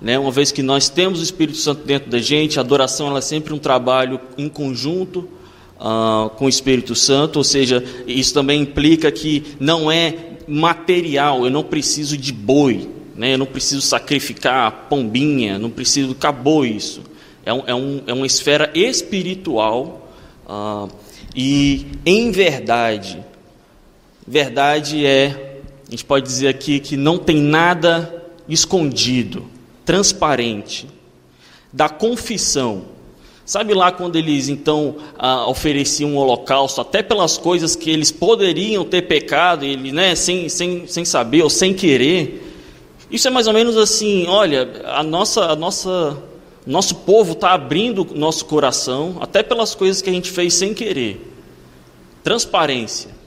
né? 0.00 0.16
Uma 0.16 0.30
vez 0.30 0.52
que 0.52 0.62
nós 0.62 0.88
temos 0.88 1.18
o 1.18 1.24
Espírito 1.24 1.58
Santo 1.58 1.84
dentro 1.84 2.08
da 2.08 2.20
gente, 2.20 2.60
a 2.60 2.62
adoração 2.62 3.16
é 3.16 3.20
sempre 3.20 3.52
um 3.52 3.58
trabalho 3.58 4.20
em 4.36 4.48
conjunto 4.48 5.28
uh, 5.76 6.30
com 6.36 6.44
o 6.44 6.48
Espírito 6.48 6.94
Santo, 6.94 7.38
ou 7.38 7.42
seja, 7.42 7.82
isso 8.06 8.32
também 8.32 8.60
implica 8.60 9.10
que 9.10 9.42
não 9.58 9.90
é 9.90 10.14
material, 10.46 11.44
eu 11.44 11.50
não 11.50 11.64
preciso 11.64 12.16
de 12.16 12.32
boi, 12.32 12.88
né? 13.16 13.34
eu 13.34 13.38
não 13.38 13.46
preciso 13.46 13.82
sacrificar 13.82 14.86
pombinha, 14.88 15.58
não 15.58 15.68
preciso, 15.68 16.12
acabou 16.12 16.64
isso 16.64 17.02
é, 17.44 17.52
um, 17.52 17.62
é, 17.66 17.74
um, 17.74 18.02
é 18.06 18.12
uma 18.12 18.24
esfera 18.24 18.70
espiritual 18.72 20.12
ah, 20.46 20.86
e, 21.34 21.86
em 22.06 22.30
verdade, 22.30 23.18
verdade 24.28 25.06
é, 25.06 25.60
a 25.86 25.90
gente 25.90 26.04
pode 26.04 26.26
dizer 26.26 26.48
aqui 26.48 26.78
que 26.78 26.96
não 26.96 27.16
tem 27.16 27.38
nada 27.38 28.24
escondido, 28.48 29.46
transparente, 29.84 30.86
da 31.72 31.88
confissão. 31.88 32.84
Sabe 33.44 33.72
lá 33.72 33.90
quando 33.90 34.16
eles 34.16 34.48
então 34.48 34.96
ah, 35.18 35.48
ofereciam 35.48 36.10
um 36.10 36.16
holocausto, 36.18 36.82
até 36.82 37.02
pelas 37.02 37.38
coisas 37.38 37.74
que 37.74 37.88
eles 37.88 38.10
poderiam 38.10 38.84
ter 38.84 39.02
pecado, 39.02 39.64
ele, 39.64 39.90
né, 39.90 40.14
sem, 40.14 40.50
sem, 40.50 40.86
sem 40.86 41.04
saber 41.04 41.42
ou 41.42 41.48
sem 41.48 41.72
querer? 41.72 42.44
Isso 43.10 43.26
é 43.26 43.30
mais 43.30 43.46
ou 43.46 43.54
menos 43.54 43.78
assim: 43.78 44.26
olha, 44.26 44.68
a 44.84 45.02
nossa, 45.02 45.46
a 45.46 45.56
nossa 45.56 46.18
nosso 46.66 46.96
povo 46.96 47.32
está 47.32 47.52
abrindo 47.52 48.06
nosso 48.14 48.44
coração, 48.44 49.16
até 49.22 49.42
pelas 49.42 49.74
coisas 49.74 50.02
que 50.02 50.10
a 50.10 50.12
gente 50.12 50.30
fez 50.30 50.52
sem 50.52 50.74
querer. 50.74 51.32
Transparência. 52.22 53.17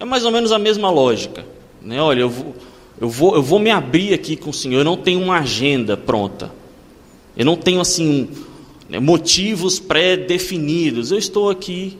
É 0.00 0.04
mais 0.06 0.24
ou 0.24 0.30
menos 0.30 0.50
a 0.50 0.58
mesma 0.58 0.90
lógica. 0.90 1.44
Né? 1.82 2.00
Olha, 2.00 2.22
eu 2.22 2.30
vou, 2.30 2.56
eu, 2.98 3.08
vou, 3.08 3.34
eu 3.36 3.42
vou 3.42 3.58
me 3.58 3.70
abrir 3.70 4.14
aqui 4.14 4.34
com 4.34 4.48
o 4.48 4.54
Senhor, 4.54 4.78
eu 4.78 4.84
não 4.84 4.96
tenho 4.96 5.20
uma 5.20 5.38
agenda 5.38 5.94
pronta. 5.94 6.50
Eu 7.36 7.44
não 7.44 7.54
tenho 7.54 7.82
assim 7.82 8.30
né, 8.88 8.98
motivos 8.98 9.78
pré-definidos. 9.78 11.12
Eu 11.12 11.18
estou 11.18 11.50
aqui 11.50 11.98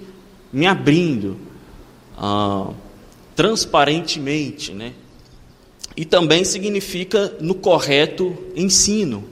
me 0.51 0.67
abrindo 0.67 1.37
ah, 2.17 2.71
transparentemente. 3.37 4.73
Né? 4.73 4.95
E 5.95 6.07
também 6.07 6.43
significa 6.43 7.37
no 7.39 7.55
correto 7.55 8.35
ensino. 8.57 9.25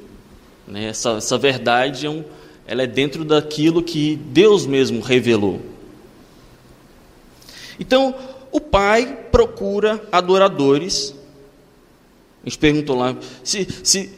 Né? 0.66 0.88
Essa, 0.88 1.12
essa 1.12 1.38
verdade 1.38 2.04
é 2.04 2.10
um, 2.10 2.22
ela 2.66 2.82
é 2.82 2.86
dentro 2.86 3.24
daquilo 3.24 3.82
que 3.82 4.16
Deus 4.16 4.66
mesmo 4.66 5.00
revelou. 5.00 5.62
Então, 7.80 8.14
o 8.52 8.60
Pai 8.60 9.26
procura 9.30 10.02
adoradores. 10.10 11.14
A 12.44 12.48
gente 12.48 12.58
perguntou 12.58 12.96
lá, 12.96 13.16
se, 13.42 13.66
se, 13.82 14.10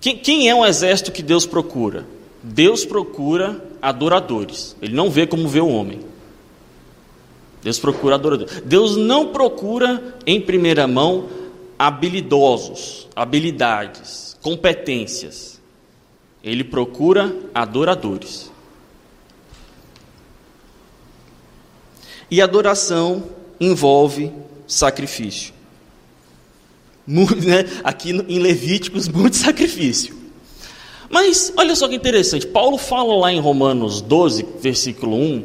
quem, 0.00 0.16
quem 0.18 0.48
é 0.48 0.54
o 0.54 0.64
exército 0.64 1.10
que 1.10 1.22
Deus 1.22 1.46
procura? 1.46 2.06
Deus 2.42 2.84
procura 2.84 3.62
adoradores. 3.80 4.76
Ele 4.82 4.94
não 4.94 5.10
vê 5.10 5.26
como 5.26 5.48
vê 5.48 5.60
o 5.60 5.68
homem. 5.68 6.00
Deus 7.62 7.78
procura 7.78 8.16
adoradores. 8.16 8.60
Deus 8.64 8.96
não 8.96 9.28
procura, 9.28 10.16
em 10.26 10.38
primeira 10.40 10.86
mão, 10.86 11.28
habilidosos, 11.78 13.08
habilidades, 13.16 14.36
competências. 14.42 15.58
Ele 16.42 16.62
procura 16.62 17.34
adoradores. 17.54 18.52
E 22.30 22.42
adoração 22.42 23.24
envolve 23.60 24.32
sacrifício. 24.66 25.52
Né? 27.06 27.66
Aqui 27.84 28.12
em 28.12 28.38
Levíticos, 28.38 29.08
muito 29.08 29.36
sacrifício. 29.36 30.16
Mas 31.10 31.52
olha 31.54 31.76
só 31.76 31.86
que 31.86 31.94
interessante, 31.94 32.46
Paulo 32.46 32.78
fala 32.78 33.14
lá 33.14 33.30
em 33.30 33.38
Romanos 33.38 34.00
12, 34.00 34.46
versículo 34.60 35.16
1, 35.16 35.44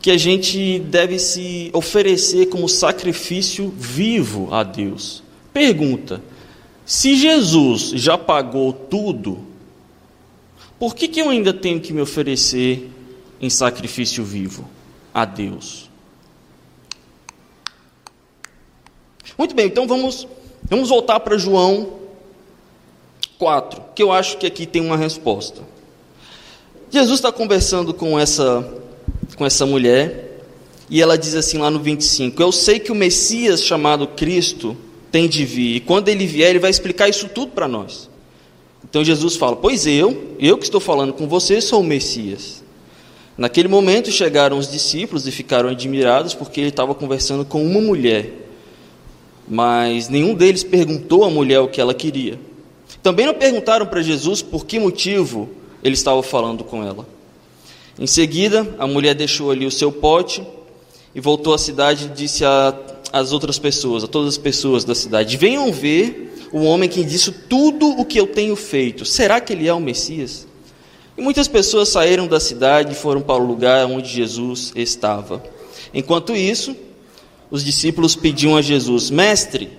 que 0.00 0.10
a 0.10 0.16
gente 0.16 0.78
deve 0.78 1.18
se 1.18 1.70
oferecer 1.72 2.46
como 2.46 2.68
sacrifício 2.68 3.72
vivo 3.76 4.48
a 4.52 4.62
Deus. 4.62 5.22
Pergunta: 5.52 6.22
se 6.84 7.16
Jesus 7.16 7.90
já 7.94 8.18
pagou 8.18 8.72
tudo, 8.72 9.38
por 10.78 10.94
que, 10.94 11.08
que 11.08 11.20
eu 11.20 11.30
ainda 11.30 11.52
tenho 11.52 11.80
que 11.80 11.92
me 11.92 12.00
oferecer 12.00 12.90
em 13.40 13.48
sacrifício 13.48 14.24
vivo 14.24 14.68
a 15.12 15.24
Deus? 15.24 15.88
Muito 19.36 19.54
bem, 19.54 19.66
então 19.66 19.86
vamos, 19.86 20.28
vamos 20.68 20.88
voltar 20.88 21.20
para 21.20 21.36
João 21.38 21.94
4, 23.38 23.82
que 23.94 24.02
eu 24.02 24.12
acho 24.12 24.36
que 24.38 24.46
aqui 24.46 24.66
tem 24.66 24.82
uma 24.82 24.96
resposta. 24.96 25.62
Jesus 26.90 27.18
está 27.18 27.32
conversando 27.32 27.92
com 27.92 28.18
essa, 28.18 28.66
com 29.36 29.44
essa 29.44 29.66
mulher, 29.66 30.42
e 30.88 31.02
ela 31.02 31.18
diz 31.18 31.34
assim 31.34 31.58
lá 31.58 31.70
no 31.70 31.80
25: 31.80 32.40
Eu 32.40 32.52
sei 32.52 32.78
que 32.78 32.92
o 32.92 32.94
Messias 32.94 33.62
chamado 33.62 34.06
Cristo 34.06 34.76
tem 35.10 35.28
de 35.28 35.44
vir, 35.44 35.76
e 35.76 35.80
quando 35.80 36.08
ele 36.08 36.26
vier, 36.26 36.50
ele 36.50 36.58
vai 36.58 36.70
explicar 36.70 37.08
isso 37.08 37.28
tudo 37.28 37.52
para 37.52 37.66
nós. 37.66 38.08
Então 38.88 39.02
Jesus 39.02 39.36
fala: 39.36 39.56
Pois 39.56 39.86
eu, 39.86 40.36
eu 40.38 40.56
que 40.56 40.64
estou 40.64 40.80
falando 40.80 41.12
com 41.12 41.26
você, 41.26 41.60
sou 41.60 41.80
o 41.80 41.84
Messias. 41.84 42.62
Naquele 43.36 43.66
momento 43.66 44.12
chegaram 44.12 44.56
os 44.56 44.70
discípulos 44.70 45.26
e 45.26 45.32
ficaram 45.32 45.68
admirados 45.68 46.34
porque 46.34 46.60
ele 46.60 46.68
estava 46.68 46.94
conversando 46.94 47.44
com 47.44 47.66
uma 47.66 47.80
mulher. 47.80 48.43
Mas 49.48 50.08
nenhum 50.08 50.34
deles 50.34 50.62
perguntou 50.62 51.24
à 51.24 51.30
mulher 51.30 51.60
o 51.60 51.68
que 51.68 51.80
ela 51.80 51.94
queria. 51.94 52.38
Também 53.02 53.26
não 53.26 53.34
perguntaram 53.34 53.86
para 53.86 54.02
Jesus 54.02 54.42
por 54.42 54.64
que 54.64 54.78
motivo 54.78 55.48
ele 55.82 55.94
estava 55.94 56.22
falando 56.22 56.64
com 56.64 56.82
ela. 56.82 57.06
Em 57.98 58.06
seguida, 58.06 58.74
a 58.78 58.86
mulher 58.86 59.14
deixou 59.14 59.50
ali 59.50 59.66
o 59.66 59.70
seu 59.70 59.92
pote 59.92 60.42
e 61.14 61.20
voltou 61.20 61.54
à 61.54 61.58
cidade 61.58 62.06
e 62.06 62.08
disse 62.08 62.42
às 63.12 63.32
outras 63.32 63.58
pessoas, 63.58 64.02
a 64.02 64.08
todas 64.08 64.30
as 64.30 64.38
pessoas 64.38 64.84
da 64.84 64.94
cidade: 64.94 65.36
Venham 65.36 65.70
ver 65.70 66.48
o 66.50 66.62
homem 66.62 66.88
que 66.88 67.04
disse 67.04 67.30
tudo 67.30 67.88
o 67.88 68.04
que 68.04 68.18
eu 68.18 68.26
tenho 68.26 68.56
feito. 68.56 69.04
Será 69.04 69.40
que 69.40 69.52
ele 69.52 69.68
é 69.68 69.74
o 69.74 69.80
Messias? 69.80 70.46
E 71.16 71.22
muitas 71.22 71.46
pessoas 71.46 71.88
saíram 71.88 72.26
da 72.26 72.40
cidade 72.40 72.92
e 72.92 72.96
foram 72.96 73.20
para 73.20 73.40
o 73.40 73.46
lugar 73.46 73.86
onde 73.86 74.08
Jesus 74.08 74.72
estava. 74.74 75.42
Enquanto 75.92 76.34
isso, 76.34 76.74
os 77.54 77.64
discípulos 77.64 78.16
pediam 78.16 78.56
a 78.56 78.60
Jesus: 78.60 79.10
Mestre, 79.10 79.70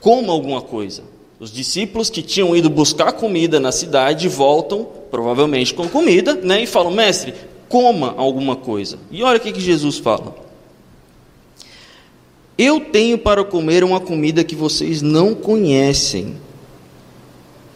coma 0.00 0.32
alguma 0.32 0.60
coisa. 0.60 1.04
Os 1.38 1.52
discípulos 1.52 2.10
que 2.10 2.20
tinham 2.20 2.56
ido 2.56 2.68
buscar 2.68 3.12
comida 3.12 3.60
na 3.60 3.70
cidade 3.70 4.26
voltam, 4.26 4.84
provavelmente 5.08 5.72
com 5.72 5.88
comida, 5.88 6.34
né, 6.34 6.64
e 6.64 6.66
falam: 6.66 6.90
Mestre, 6.90 7.34
coma 7.68 8.16
alguma 8.16 8.56
coisa. 8.56 8.98
E 9.12 9.22
olha 9.22 9.36
o 9.38 9.40
que, 9.40 9.52
que 9.52 9.60
Jesus 9.60 9.98
fala. 9.98 10.34
Eu 12.58 12.80
tenho 12.80 13.16
para 13.16 13.44
comer 13.44 13.84
uma 13.84 14.00
comida 14.00 14.42
que 14.42 14.56
vocês 14.56 15.00
não 15.00 15.36
conhecem. 15.36 16.34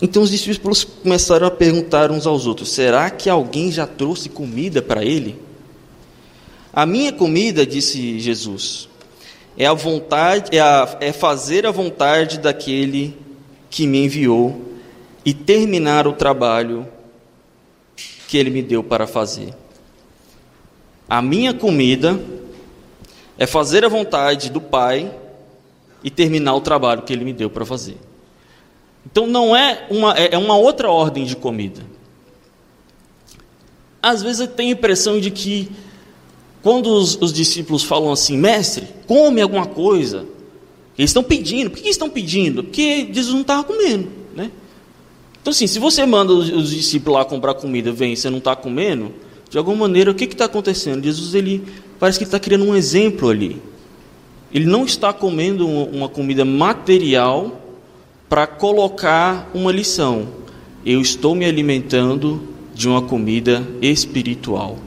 Então 0.00 0.24
os 0.24 0.30
discípulos 0.32 0.82
começaram 0.82 1.46
a 1.46 1.50
perguntar 1.52 2.10
uns 2.10 2.26
aos 2.26 2.44
outros: 2.44 2.72
será 2.72 3.08
que 3.08 3.30
alguém 3.30 3.70
já 3.70 3.86
trouxe 3.86 4.28
comida 4.28 4.82
para 4.82 5.04
ele? 5.04 5.36
A 6.72 6.84
minha 6.84 7.12
comida, 7.12 7.64
disse 7.64 8.18
Jesus, 8.18 8.88
é 9.56 9.66
a 9.66 9.72
vontade, 9.74 10.56
é, 10.56 10.60
a, 10.60 10.96
é 11.00 11.12
fazer 11.12 11.66
a 11.66 11.70
vontade 11.70 12.38
daquele 12.38 13.16
que 13.70 13.86
me 13.86 14.04
enviou 14.04 14.72
e 15.24 15.32
terminar 15.32 16.06
o 16.06 16.12
trabalho 16.12 16.86
que 18.28 18.36
ele 18.38 18.50
me 18.50 18.62
deu 18.62 18.82
para 18.82 19.06
fazer. 19.06 19.54
A 21.08 21.20
minha 21.20 21.52
comida 21.52 22.18
é 23.38 23.46
fazer 23.46 23.84
a 23.84 23.88
vontade 23.88 24.50
do 24.50 24.60
Pai 24.60 25.12
e 26.02 26.10
terminar 26.10 26.54
o 26.54 26.60
trabalho 26.60 27.02
que 27.02 27.12
ele 27.12 27.24
me 27.24 27.32
deu 27.32 27.50
para 27.50 27.64
fazer. 27.66 27.96
Então 29.04 29.26
não 29.26 29.54
é 29.54 29.86
uma, 29.90 30.16
é, 30.16 30.34
é 30.34 30.38
uma 30.38 30.56
outra 30.56 30.90
ordem 30.90 31.24
de 31.24 31.36
comida. 31.36 31.82
Às 34.00 34.22
vezes 34.22 34.40
eu 34.40 34.48
tenho 34.48 34.70
a 34.70 34.78
impressão 34.78 35.20
de 35.20 35.30
que 35.30 35.70
quando 36.62 36.86
os, 36.86 37.18
os 37.20 37.32
discípulos 37.32 37.82
falam 37.82 38.12
assim, 38.12 38.38
mestre, 38.38 38.86
come 39.06 39.40
alguma 39.40 39.66
coisa, 39.66 40.26
eles 40.96 41.10
estão 41.10 41.22
pedindo. 41.22 41.70
Por 41.70 41.80
que 41.80 41.88
estão 41.88 42.08
pedindo? 42.08 42.62
Porque 42.62 43.08
Jesus 43.12 43.34
não 43.34 43.42
estava 43.42 43.64
comendo, 43.64 44.08
né? 44.34 44.50
Então 45.40 45.50
assim, 45.50 45.66
se 45.66 45.78
você 45.78 46.06
manda 46.06 46.32
os, 46.32 46.50
os 46.50 46.70
discípulos 46.70 47.18
lá 47.18 47.24
comprar 47.24 47.54
comida, 47.54 47.90
vem, 47.90 48.14
você 48.14 48.30
não 48.30 48.38
está 48.38 48.54
comendo, 48.54 49.12
de 49.50 49.58
alguma 49.58 49.76
maneira 49.88 50.10
o 50.10 50.14
que 50.14 50.24
está 50.24 50.44
acontecendo? 50.44 51.04
Jesus 51.04 51.34
ele 51.34 51.64
parece 51.98 52.18
que 52.18 52.24
está 52.24 52.38
criando 52.38 52.64
um 52.64 52.76
exemplo 52.76 53.28
ali. 53.28 53.60
Ele 54.54 54.66
não 54.66 54.84
está 54.84 55.12
comendo 55.12 55.66
uma 55.66 56.08
comida 56.08 56.44
material 56.44 57.60
para 58.28 58.46
colocar 58.46 59.50
uma 59.52 59.72
lição. 59.72 60.28
Eu 60.86 61.00
estou 61.00 61.34
me 61.34 61.44
alimentando 61.44 62.40
de 62.74 62.88
uma 62.88 63.02
comida 63.02 63.66
espiritual. 63.80 64.78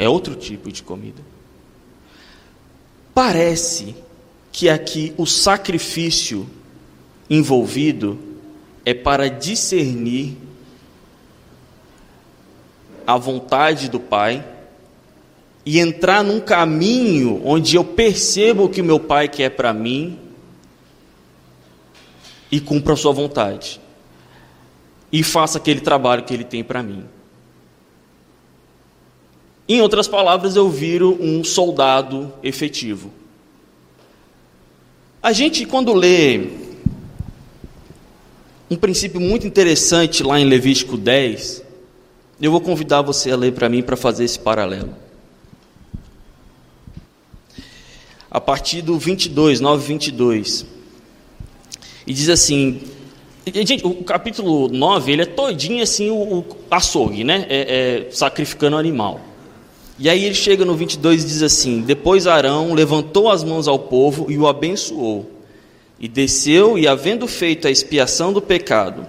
É 0.00 0.08
outro 0.08 0.34
tipo 0.34 0.72
de 0.72 0.82
comida. 0.82 1.20
Parece 3.12 3.94
que 4.50 4.66
aqui 4.66 5.12
o 5.18 5.26
sacrifício 5.26 6.48
envolvido 7.28 8.18
é 8.82 8.94
para 8.94 9.28
discernir 9.28 10.38
a 13.06 13.18
vontade 13.18 13.90
do 13.90 14.00
Pai 14.00 14.42
e 15.66 15.78
entrar 15.78 16.24
num 16.24 16.40
caminho 16.40 17.42
onde 17.44 17.76
eu 17.76 17.84
percebo 17.84 18.64
o 18.64 18.68
que 18.70 18.80
meu 18.80 18.98
Pai 18.98 19.28
quer 19.28 19.50
para 19.50 19.74
mim 19.74 20.18
e 22.50 22.58
cumpra 22.58 22.94
a 22.94 22.96
sua 22.96 23.12
vontade. 23.12 23.78
E 25.12 25.22
faça 25.22 25.58
aquele 25.58 25.82
trabalho 25.82 26.24
que 26.24 26.32
ele 26.32 26.44
tem 26.44 26.64
para 26.64 26.82
mim. 26.82 27.04
Em 29.70 29.80
outras 29.80 30.08
palavras, 30.08 30.56
eu 30.56 30.68
viro 30.68 31.16
um 31.20 31.44
soldado 31.44 32.32
efetivo. 32.42 33.08
A 35.22 35.32
gente, 35.32 35.64
quando 35.64 35.92
lê 35.92 36.48
um 38.68 38.74
princípio 38.74 39.20
muito 39.20 39.46
interessante 39.46 40.24
lá 40.24 40.40
em 40.40 40.44
Levítico 40.44 40.96
10, 40.96 41.62
eu 42.42 42.50
vou 42.50 42.60
convidar 42.60 43.02
você 43.02 43.30
a 43.30 43.36
ler 43.36 43.52
para 43.52 43.68
mim 43.68 43.80
para 43.80 43.96
fazer 43.96 44.24
esse 44.24 44.40
paralelo. 44.40 44.92
A 48.28 48.40
partir 48.40 48.82
do 48.82 48.98
22, 48.98 49.60
9, 49.60 49.86
22. 49.86 50.66
E 52.04 52.12
diz 52.12 52.28
assim, 52.28 52.80
gente, 53.54 53.86
o 53.86 54.02
capítulo 54.02 54.66
9, 54.68 55.12
ele 55.12 55.22
é 55.22 55.26
todinho 55.26 55.80
assim 55.80 56.10
o, 56.10 56.40
o 56.40 56.46
açougue, 56.68 57.22
né? 57.22 57.46
É, 57.48 58.06
é, 58.08 58.10
sacrificando 58.10 58.76
animal. 58.76 59.29
E 60.00 60.08
aí 60.08 60.24
ele 60.24 60.34
chega 60.34 60.64
no 60.64 60.74
22 60.74 61.22
e 61.22 61.26
diz 61.26 61.42
assim: 61.42 61.82
Depois 61.82 62.26
Arão 62.26 62.72
levantou 62.72 63.30
as 63.30 63.44
mãos 63.44 63.68
ao 63.68 63.78
povo 63.78 64.30
e 64.30 64.38
o 64.38 64.48
abençoou. 64.48 65.30
E 66.00 66.08
desceu, 66.08 66.78
e 66.78 66.88
havendo 66.88 67.26
feito 67.26 67.68
a 67.68 67.70
expiação 67.70 68.32
do 68.32 68.40
pecado, 68.40 69.06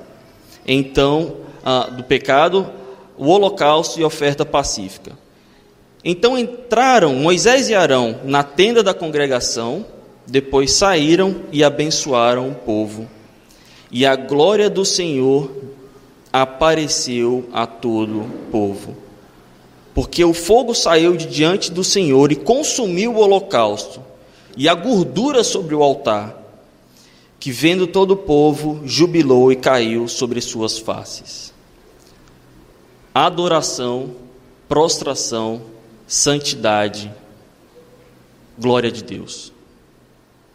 então, 0.68 1.38
ah, 1.64 1.90
do 1.90 2.04
pecado, 2.04 2.70
o 3.18 3.28
holocausto 3.28 3.98
e 3.98 4.04
a 4.04 4.08
oferta 4.08 4.46
pacífica. 4.46 5.18
Então 6.04 6.38
entraram 6.38 7.16
Moisés 7.16 7.70
e 7.70 7.74
Arão 7.74 8.20
na 8.26 8.44
tenda 8.44 8.84
da 8.84 8.94
congregação, 8.94 9.86
depois 10.28 10.74
saíram 10.74 11.38
e 11.54 11.64
abençoaram 11.64 12.50
o 12.50 12.56
povo. 12.56 13.08
E 13.90 14.06
a 14.06 14.18
glória 14.18 14.70
do 14.70 14.84
Senhor 14.84 15.50
apareceu 16.34 17.48
a 17.54 17.66
todo 17.66 18.24
o 18.24 18.30
povo. 18.52 19.11
Porque 19.94 20.24
o 20.24 20.34
fogo 20.34 20.74
saiu 20.74 21.18
de 21.18 21.26
diante 21.26 21.72
do 21.72 21.84
Senhor 21.84 22.32
e 22.32 22.36
consumiu 22.36 23.16
o 23.16 23.20
holocausto 23.20 24.02
e 24.56 24.68
a 24.68 24.74
gordura 24.74 25.44
sobre 25.44 25.76
o 25.76 25.84
altar, 25.84 26.38
que 27.40 27.52
vendo 27.52 27.88
todo 27.88 28.12
o 28.12 28.18
povo, 28.18 28.82
jubilou 28.86 29.52
e 29.52 29.56
caiu 29.56 30.08
sobre 30.08 30.40
suas 30.42 30.78
faces. 30.78 31.54
Adoração, 33.14 34.16
prostração, 34.70 35.62
santidade, 36.08 37.12
glória 38.58 38.92
de 38.92 39.04
Deus. 39.04 39.51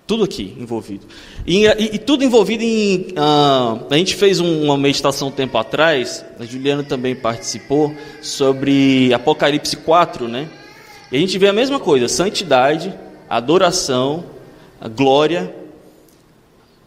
Tudo 0.06 0.22
aqui 0.22 0.56
envolvido. 0.58 1.04
E, 1.44 1.66
e, 1.66 1.94
e 1.94 1.98
tudo 1.98 2.22
envolvido 2.22 2.62
em. 2.62 3.08
Uh, 3.10 3.86
a 3.90 3.96
gente 3.96 4.14
fez 4.14 4.38
um, 4.38 4.62
uma 4.62 4.76
meditação 4.76 5.28
um 5.28 5.32
tempo 5.32 5.58
atrás, 5.58 6.24
a 6.38 6.44
Juliana 6.44 6.84
também 6.84 7.16
participou, 7.16 7.92
sobre 8.22 9.12
Apocalipse 9.12 9.76
4, 9.76 10.28
né? 10.28 10.48
E 11.10 11.16
a 11.16 11.20
gente 11.20 11.36
vê 11.38 11.48
a 11.48 11.52
mesma 11.52 11.80
coisa: 11.80 12.06
santidade, 12.06 12.94
adoração, 13.28 14.24
glória, 14.94 15.52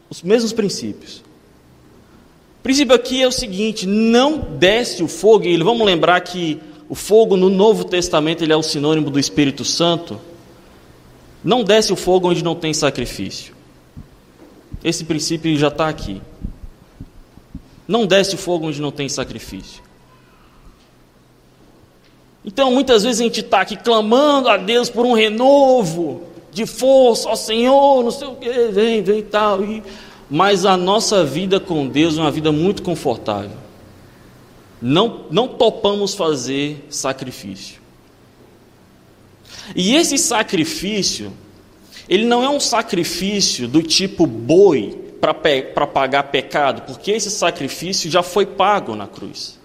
os 0.10 0.22
mesmos 0.22 0.54
princípios. 0.54 1.22
O 2.60 2.64
princípio 2.64 2.96
aqui 2.96 3.22
é 3.22 3.28
o 3.28 3.32
seguinte: 3.34 3.86
não 3.86 4.40
desce 4.40 5.04
o 5.04 5.10
fogo, 5.10 5.44
e 5.46 5.58
vamos 5.58 5.86
lembrar 5.86 6.22
que 6.22 6.58
o 6.88 6.96
fogo 6.96 7.36
no 7.36 7.50
Novo 7.50 7.84
Testamento 7.84 8.44
ele 8.44 8.54
é 8.54 8.58
o 8.58 8.64
sinônimo 8.64 9.10
do 9.10 9.20
Espírito 9.20 9.66
Santo. 9.66 10.29
Não 11.44 11.64
desce 11.64 11.94
o 11.94 11.96
fogo 11.96 12.30
onde 12.30 12.44
não 12.44 12.56
tem 12.56 12.74
sacrifício. 12.74 13.54
Esse 14.84 15.04
princípio 15.04 15.58
já 15.58 15.70
está 15.70 15.88
aqui. 15.88 16.22
Não 17.88 18.06
desce 18.06 18.36
o 18.36 18.38
fogo 18.38 18.68
onde 18.68 18.82
não 18.82 18.92
tem 18.92 19.10
sacrifício. 19.10 19.82
Então, 22.44 22.72
muitas 22.72 23.04
vezes 23.04 23.20
a 23.20 23.24
gente 23.24 23.42
está 23.42 23.62
aqui 23.62 23.76
clamando 23.76 24.48
a 24.48 24.58
Deus 24.58 24.90
por 24.90 25.06
um 25.06 25.14
renovo 25.14 26.24
de 26.52 26.66
força, 26.66 27.30
ó 27.30 27.36
Senhor, 27.36 28.04
não 28.04 28.12
sei 28.12 28.28
o 28.28 28.36
que, 28.36 28.50
vem, 28.70 29.02
vem 29.02 29.22
tal. 29.22 29.64
E... 29.64 29.84
Mas 30.30 30.66
a 30.66 30.78
nossa 30.78 31.24
vida 31.24 31.60
com 31.60 31.88
Deus 31.88 32.18
é 32.18 32.22
uma 32.22 32.32
vida 32.32 32.52
muito 32.52 32.82
confortável. 32.82 33.58
Não, 34.82 35.26
não 35.30 35.48
topamos 35.48 36.14
fazer 36.14 36.86
sacrifício. 36.90 37.79
E 39.76 39.96
esse 39.96 40.18
sacrifício, 40.18 41.32
ele 42.08 42.26
não 42.26 42.44
é 42.44 42.50
um 42.50 42.60
sacrifício 42.60 43.68
do 43.68 43.82
tipo 43.84 44.26
boi 44.26 44.98
para 45.20 45.88
pagar 45.88 46.24
pecado, 46.24 46.84
porque 46.84 47.12
esse 47.12 47.30
sacrifício 47.30 48.10
já 48.10 48.24
foi 48.24 48.46
pago 48.46 48.96
na 48.96 49.08
cruz. 49.08 49.60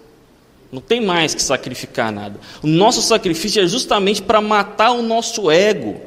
Não 0.71 0.81
tem 0.81 0.99
mais 0.99 1.33
que 1.33 1.41
sacrificar 1.41 2.11
nada. 2.11 2.39
O 2.61 2.67
nosso 2.67 3.01
sacrifício 3.01 3.63
é 3.63 3.67
justamente 3.67 4.21
para 4.21 4.41
matar 4.41 4.91
o 4.91 5.01
nosso 5.01 5.49
ego, 5.49 6.01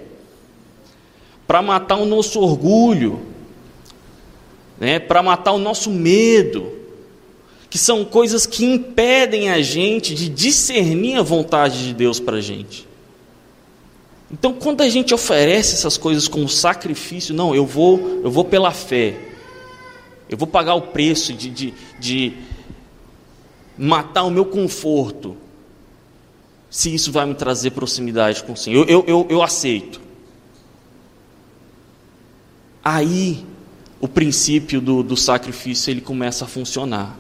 para 1.46 1.62
matar 1.62 1.96
o 1.96 2.04
nosso 2.04 2.40
orgulho, 2.40 3.22
né, 4.78 4.98
para 4.98 5.22
matar 5.22 5.52
o 5.52 5.58
nosso 5.58 5.90
medo, 5.90 6.72
que 7.70 7.78
são 7.78 8.04
coisas 8.04 8.46
que 8.46 8.64
impedem 8.64 9.50
a 9.50 9.60
gente 9.60 10.14
de 10.14 10.28
discernir 10.28 11.16
a 11.16 11.22
vontade 11.22 11.86
de 11.86 11.94
Deus 11.94 12.18
para 12.18 12.36
a 12.36 12.40
gente. 12.40 12.87
Então, 14.30 14.52
quando 14.52 14.82
a 14.82 14.88
gente 14.88 15.14
oferece 15.14 15.74
essas 15.74 15.96
coisas 15.96 16.28
como 16.28 16.48
sacrifício, 16.48 17.34
não, 17.34 17.54
eu 17.54 17.64
vou, 17.64 18.20
eu 18.22 18.30
vou 18.30 18.44
pela 18.44 18.72
fé, 18.72 19.18
eu 20.28 20.36
vou 20.36 20.46
pagar 20.46 20.74
o 20.74 20.82
preço 20.82 21.32
de, 21.32 21.48
de, 21.48 21.74
de 21.98 22.34
matar 23.76 24.24
o 24.24 24.30
meu 24.30 24.44
conforto, 24.44 25.36
se 26.70 26.94
isso 26.94 27.10
vai 27.10 27.24
me 27.24 27.34
trazer 27.34 27.70
proximidade 27.70 28.44
com 28.44 28.52
o 28.52 28.56
Senhor, 28.56 28.88
eu, 28.88 28.98
eu, 28.98 29.04
eu, 29.06 29.26
eu 29.30 29.42
aceito. 29.42 29.98
Aí 32.84 33.46
o 34.00 34.06
princípio 34.06 34.80
do, 34.80 35.02
do 35.02 35.16
sacrifício 35.16 35.90
ele 35.90 36.02
começa 36.02 36.44
a 36.44 36.48
funcionar. 36.48 37.18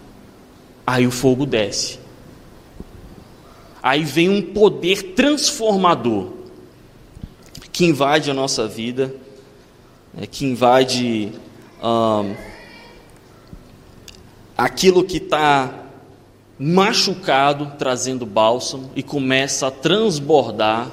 Aí 0.86 1.06
o 1.06 1.10
fogo 1.10 1.46
desce. 1.46 1.98
Aí 3.82 4.04
vem 4.04 4.28
um 4.28 4.42
poder 4.42 5.14
transformador 5.14 6.37
que 7.78 7.84
invade 7.84 8.28
a 8.28 8.34
nossa 8.34 8.66
vida, 8.66 9.14
né, 10.12 10.26
que 10.26 10.44
invade 10.44 11.30
aquilo 14.56 15.04
que 15.04 15.18
está 15.18 15.84
machucado, 16.58 17.74
trazendo 17.78 18.26
bálsamo 18.26 18.90
e 18.96 19.02
começa 19.04 19.68
a 19.68 19.70
transbordar 19.70 20.90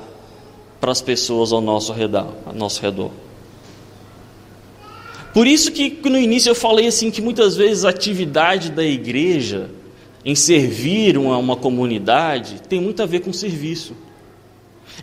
para 0.79 0.91
as 0.91 1.01
pessoas 1.01 1.51
ao 1.51 1.59
nosso 1.59 1.91
redor. 1.91 2.31
Ao 2.45 2.53
nosso 2.53 2.79
redor. 2.83 3.09
Por 5.33 5.47
isso 5.47 5.71
que 5.71 5.89
no 6.07 6.19
início 6.19 6.51
eu 6.51 6.55
falei 6.55 6.85
assim 6.85 7.09
que 7.09 7.19
muitas 7.19 7.55
vezes 7.55 7.83
a 7.83 7.89
atividade 7.89 8.69
da 8.69 8.83
igreja 8.83 9.71
em 10.23 10.35
servir 10.35 11.17
uma, 11.17 11.35
uma 11.35 11.55
comunidade 11.55 12.61
tem 12.69 12.79
muito 12.79 13.01
a 13.01 13.07
ver 13.07 13.21
com 13.21 13.33
serviço. 13.33 14.04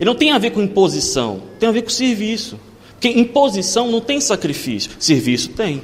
E 0.01 0.05
não 0.05 0.15
tem 0.15 0.33
a 0.33 0.39
ver 0.39 0.51
com 0.51 0.63
imposição, 0.63 1.43
tem 1.59 1.69
a 1.69 1.73
ver 1.73 1.83
com 1.83 1.91
serviço. 1.91 2.59
Porque 2.93 3.09
imposição 3.09 3.91
não 3.91 4.01
tem 4.01 4.21
sacrifício, 4.21 4.93
serviço 4.99 5.51
tem. 5.51 5.83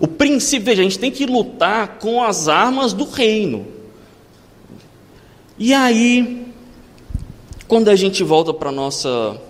O 0.00 0.08
princípio, 0.08 0.64
veja, 0.64 0.80
a 0.80 0.84
gente 0.84 0.98
tem 0.98 1.10
que 1.10 1.26
lutar 1.26 1.98
com 1.98 2.22
as 2.22 2.48
armas 2.48 2.92
do 2.92 3.04
reino. 3.04 3.66
E 5.58 5.74
aí, 5.74 6.46
quando 7.68 7.88
a 7.88 7.96
gente 7.96 8.24
volta 8.24 8.52
para 8.52 8.70
a 8.70 8.72
nossa, 8.72 9.40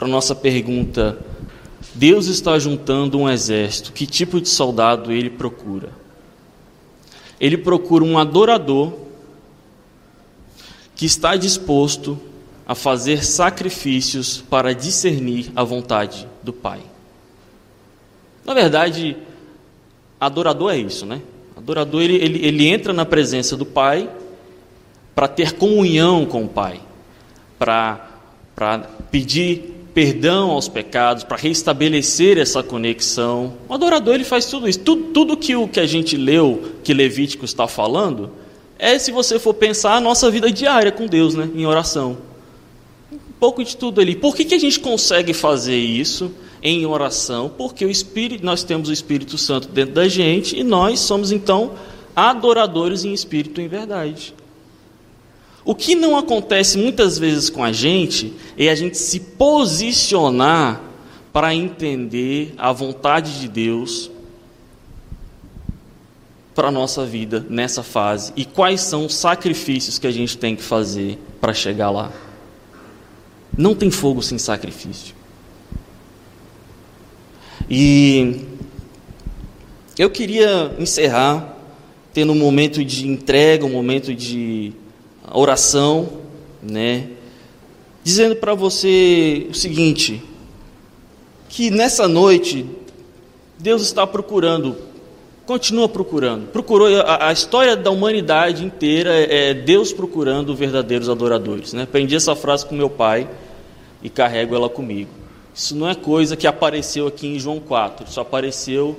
nossa 0.00 0.34
pergunta, 0.34 1.18
Deus 1.94 2.26
está 2.26 2.58
juntando 2.58 3.18
um 3.18 3.28
exército. 3.28 3.92
Que 3.92 4.06
tipo 4.06 4.40
de 4.40 4.48
soldado 4.48 5.12
ele 5.12 5.30
procura? 5.30 5.90
Ele 7.38 7.56
procura 7.56 8.02
um 8.02 8.18
adorador 8.18 8.92
que 10.98 11.06
está 11.06 11.36
disposto 11.36 12.18
a 12.66 12.74
fazer 12.74 13.24
sacrifícios 13.24 14.42
para 14.50 14.74
discernir 14.74 15.52
a 15.54 15.62
vontade 15.62 16.26
do 16.42 16.52
Pai. 16.52 16.80
Na 18.44 18.52
verdade, 18.52 19.16
adorador 20.20 20.72
é 20.72 20.76
isso, 20.76 21.06
né? 21.06 21.22
Adorador 21.56 22.02
ele, 22.02 22.16
ele, 22.16 22.44
ele 22.44 22.66
entra 22.66 22.92
na 22.92 23.06
presença 23.06 23.56
do 23.56 23.64
Pai 23.64 24.10
para 25.14 25.28
ter 25.28 25.52
comunhão 25.52 26.26
com 26.26 26.42
o 26.44 26.48
Pai, 26.48 26.80
para 27.56 28.08
pedir 29.08 29.76
perdão 29.94 30.50
aos 30.50 30.68
pecados, 30.68 31.22
para 31.22 31.36
restabelecer 31.36 32.38
essa 32.38 32.60
conexão. 32.60 33.54
O 33.68 33.74
adorador 33.74 34.16
ele 34.16 34.24
faz 34.24 34.46
tudo 34.46 34.68
isso. 34.68 34.80
Tudo, 34.80 35.12
tudo 35.12 35.36
que 35.36 35.54
o 35.54 35.68
que 35.68 35.78
a 35.78 35.86
gente 35.86 36.16
leu, 36.16 36.74
que 36.82 36.92
Levítico 36.92 37.44
está 37.44 37.68
falando, 37.68 38.32
é 38.78 38.98
se 38.98 39.10
você 39.10 39.38
for 39.38 39.54
pensar 39.54 39.96
a 39.96 40.00
nossa 40.00 40.30
vida 40.30 40.50
diária 40.50 40.92
com 40.92 41.06
Deus, 41.06 41.34
né, 41.34 41.50
em 41.54 41.66
oração. 41.66 42.18
Um 43.12 43.32
pouco 43.40 43.64
de 43.64 43.76
tudo 43.76 44.00
ali. 44.00 44.14
Por 44.14 44.36
que, 44.36 44.44
que 44.44 44.54
a 44.54 44.58
gente 44.58 44.78
consegue 44.78 45.32
fazer 45.32 45.76
isso 45.76 46.30
em 46.62 46.86
oração? 46.86 47.50
Porque 47.56 47.84
o 47.84 47.90
Espírito, 47.90 48.44
nós 48.44 48.62
temos 48.62 48.88
o 48.88 48.92
Espírito 48.92 49.36
Santo 49.36 49.68
dentro 49.68 49.94
da 49.94 50.06
gente 50.08 50.58
e 50.58 50.62
nós 50.62 51.00
somos 51.00 51.32
então 51.32 51.72
adoradores 52.14 53.04
em 53.04 53.12
espírito 53.12 53.60
e 53.60 53.64
em 53.64 53.68
verdade. 53.68 54.34
O 55.64 55.74
que 55.74 55.94
não 55.94 56.16
acontece 56.16 56.78
muitas 56.78 57.18
vezes 57.18 57.48
com 57.50 57.62
a 57.62 57.70
gente 57.70 58.32
é 58.56 58.70
a 58.70 58.74
gente 58.74 58.96
se 58.96 59.20
posicionar 59.20 60.80
para 61.32 61.54
entender 61.54 62.54
a 62.56 62.72
vontade 62.72 63.38
de 63.40 63.48
Deus 63.48 64.10
para 66.58 66.66
a 66.66 66.72
nossa 66.72 67.06
vida 67.06 67.46
nessa 67.48 67.84
fase 67.84 68.32
e 68.34 68.44
quais 68.44 68.80
são 68.80 69.06
os 69.06 69.14
sacrifícios 69.14 69.96
que 69.96 70.08
a 70.08 70.10
gente 70.10 70.36
tem 70.36 70.56
que 70.56 70.62
fazer 70.62 71.16
para 71.40 71.54
chegar 71.54 71.88
lá. 71.88 72.12
Não 73.56 73.76
tem 73.76 73.92
fogo 73.92 74.20
sem 74.20 74.38
sacrifício. 74.38 75.14
E 77.70 78.40
eu 79.96 80.10
queria 80.10 80.74
encerrar 80.80 81.56
tendo 82.12 82.32
um 82.32 82.36
momento 82.36 82.84
de 82.84 83.06
entrega, 83.06 83.64
um 83.64 83.70
momento 83.70 84.12
de 84.12 84.72
oração, 85.30 86.08
né? 86.60 87.08
Dizendo 88.02 88.34
para 88.34 88.54
você 88.54 89.46
o 89.48 89.54
seguinte: 89.54 90.20
que 91.48 91.70
nessa 91.70 92.08
noite 92.08 92.66
Deus 93.60 93.82
está 93.82 94.04
procurando, 94.04 94.87
continua 95.48 95.88
procurando. 95.88 96.46
Procurou 96.48 96.86
a, 97.00 97.28
a 97.28 97.32
história 97.32 97.74
da 97.74 97.90
humanidade 97.90 98.64
inteira 98.64 99.10
é, 99.12 99.50
é 99.50 99.54
Deus 99.54 99.92
procurando 99.92 100.54
verdadeiros 100.54 101.08
adoradores. 101.08 101.72
Né? 101.72 101.82
Aprendi 101.82 102.14
essa 102.14 102.36
frase 102.36 102.64
com 102.66 102.74
meu 102.74 102.90
pai 102.90 103.28
e 104.02 104.08
carrego 104.08 104.54
ela 104.54 104.68
comigo. 104.68 105.10
Isso 105.54 105.74
não 105.74 105.88
é 105.88 105.94
coisa 105.94 106.36
que 106.36 106.46
apareceu 106.46 107.06
aqui 107.06 107.26
em 107.26 107.38
João 107.38 107.58
4, 107.58 108.06
isso 108.08 108.20
apareceu 108.20 108.96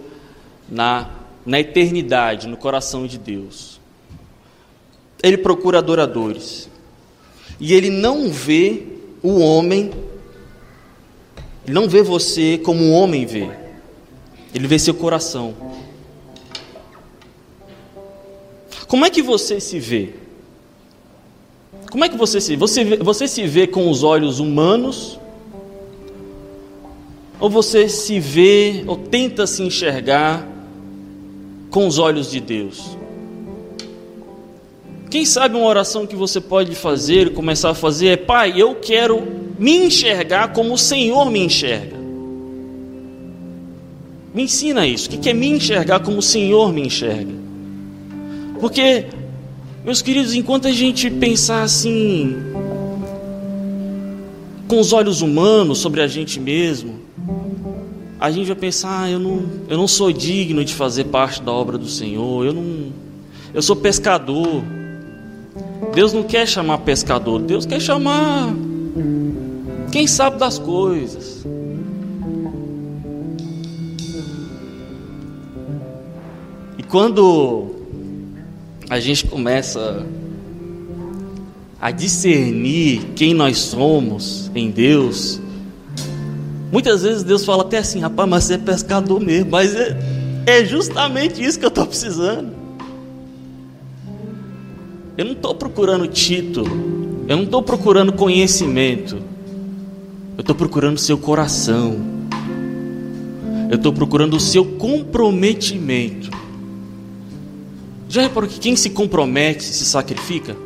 na, 0.68 1.10
na 1.46 1.60
eternidade, 1.60 2.48
no 2.48 2.58
coração 2.58 3.08
de 3.08 3.18
Deus 3.18 3.80
ele 5.22 5.38
procura 5.38 5.80
adoradores. 5.80 6.70
E 7.60 7.74
ele 7.74 7.90
não 7.90 8.30
vê 8.30 8.84
o 9.22 9.40
homem, 9.40 9.92
ele 11.66 11.74
não 11.74 11.90
vê 11.90 12.02
você 12.02 12.58
como 12.58 12.84
um 12.84 12.94
homem 12.94 13.26
vê. 13.26 13.50
Ele 14.54 14.68
vê 14.68 14.80
seu 14.80 14.94
coração. 14.94 15.54
Como 18.90 19.06
é 19.06 19.10
que 19.12 19.22
você 19.22 19.60
se 19.60 19.80
vê? 19.80 20.10
Como 21.92 22.04
é 22.04 22.10
que 22.10 22.18
você 22.18 22.42
se 22.42 22.56
vê? 22.56 22.58
Você, 22.58 22.84
você 22.98 23.28
se 23.28 23.46
vê 23.46 23.68
com 23.68 23.88
os 23.88 24.02
olhos 24.04 24.40
humanos? 24.40 25.20
Ou 27.40 27.52
você 27.52 27.88
se 27.88 28.20
vê 28.20 28.84
ou 28.88 28.98
tenta 28.98 29.46
se 29.46 29.62
enxergar 29.62 30.46
com 31.70 31.86
os 31.86 32.00
olhos 32.00 32.32
de 32.32 32.40
Deus? 32.40 32.98
Quem 35.12 35.24
sabe 35.24 35.56
uma 35.56 35.68
oração 35.68 36.08
que 36.08 36.16
você 36.16 36.42
pode 36.42 36.74
fazer, 36.74 37.32
começar 37.34 37.70
a 37.70 37.76
fazer 37.76 38.08
é: 38.08 38.18
Pai, 38.18 38.60
eu 38.60 38.74
quero 38.74 39.22
me 39.60 39.86
enxergar 39.86 40.52
como 40.52 40.74
o 40.74 40.78
Senhor 40.80 41.30
me 41.30 41.42
enxerga. 41.42 41.96
Me 44.34 44.44
ensina 44.44 44.88
isso. 44.88 45.08
O 45.10 45.20
que 45.20 45.30
é 45.30 45.34
me 45.34 45.48
enxergar 45.48 46.00
como 46.00 46.18
o 46.18 46.24
Senhor 46.24 46.74
me 46.74 46.82
enxerga? 46.82 47.49
Porque, 48.60 49.06
meus 49.86 50.02
queridos, 50.02 50.34
enquanto 50.34 50.68
a 50.68 50.72
gente 50.72 51.10
pensar 51.10 51.64
assim, 51.64 52.36
com 54.68 54.80
os 54.80 54.94
olhos 54.94 55.22
humanos 55.22 55.80
sobre 55.80 56.02
a 56.02 56.08
gente 56.08 56.40
mesmo, 56.40 57.00
a 58.20 58.30
gente 58.30 58.48
vai 58.48 58.56
pensar: 58.56 59.04
ah, 59.04 59.10
eu 59.10 59.20
não, 59.20 59.44
eu 59.70 59.78
não 59.78 59.88
sou 59.88 60.12
digno 60.12 60.64
de 60.64 60.74
fazer 60.74 61.06
parte 61.06 61.42
da 61.42 61.52
obra 61.52 61.78
do 61.78 61.88
Senhor, 61.88 62.46
eu 62.46 62.54
não, 62.54 62.92
eu 63.54 63.62
sou 63.62 63.76
pescador. 63.76 64.62
Deus 65.96 66.14
não 66.14 66.24
quer 66.24 66.48
chamar 66.48 66.80
pescador, 66.80 67.42
Deus 67.42 67.66
quer 67.66 67.80
chamar 67.80 68.54
quem 69.92 70.06
sabe 70.06 70.38
das 70.38 70.60
coisas. 70.60 71.46
E 76.78 76.84
quando 76.84 77.79
a 78.90 79.00
gente 79.00 79.26
começa 79.28 80.06
a 81.80 81.92
discernir 81.92 83.12
quem 83.16 83.34
nós 83.34 83.58
somos 83.58 84.52
em 84.56 84.72
Deus, 84.72 85.40
muitas 86.72 87.04
vezes 87.04 87.24
Deus 87.24 87.46
fala 87.46 87.64
até 87.64 87.78
assim, 87.78 88.00
rapaz, 88.00 88.28
mas 88.28 88.44
você 88.46 88.56
é 88.56 88.58
pescador 88.58 89.20
mesmo, 89.20 89.52
mas 89.52 89.76
é, 89.76 89.98
é 90.46 90.66
justamente 90.66 91.44
isso 91.44 91.60
que 91.60 91.66
eu 91.66 91.70
estou 91.70 91.86
precisando. 91.86 92.52
Eu 95.18 95.26
não 95.26 95.34
estou 95.34 95.54
procurando 95.54 96.08
título, 96.08 96.68
eu 97.28 97.38
não 97.38 97.44
estou 97.44 97.62
procurando 97.62 98.12
conhecimento. 98.14 99.18
Eu 100.40 100.42
estou 100.42 100.56
procurando 100.56 100.98
seu 100.98 101.18
coração. 101.18 101.98
Eu 103.70 103.76
estou 103.76 103.92
procurando 103.92 104.38
o 104.38 104.40
seu 104.40 104.64
comprometimento. 104.64 106.32
Já 108.10 108.24
reparou 108.24 108.50
que 108.50 108.60
quem 108.60 108.76
se 108.76 108.90
compromete 108.90 109.64
se 109.64 109.86
sacrifica? 109.86 110.58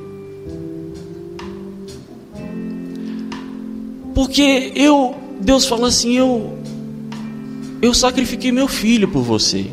Porque 4.15 4.71
eu, 4.73 5.13
Deus 5.41 5.65
fala 5.65 5.89
assim, 5.89 6.13
eu 6.13 6.57
eu 7.81 7.93
sacrifiquei 7.93 8.49
meu 8.49 8.69
filho 8.69 9.09
por 9.09 9.23
você. 9.23 9.69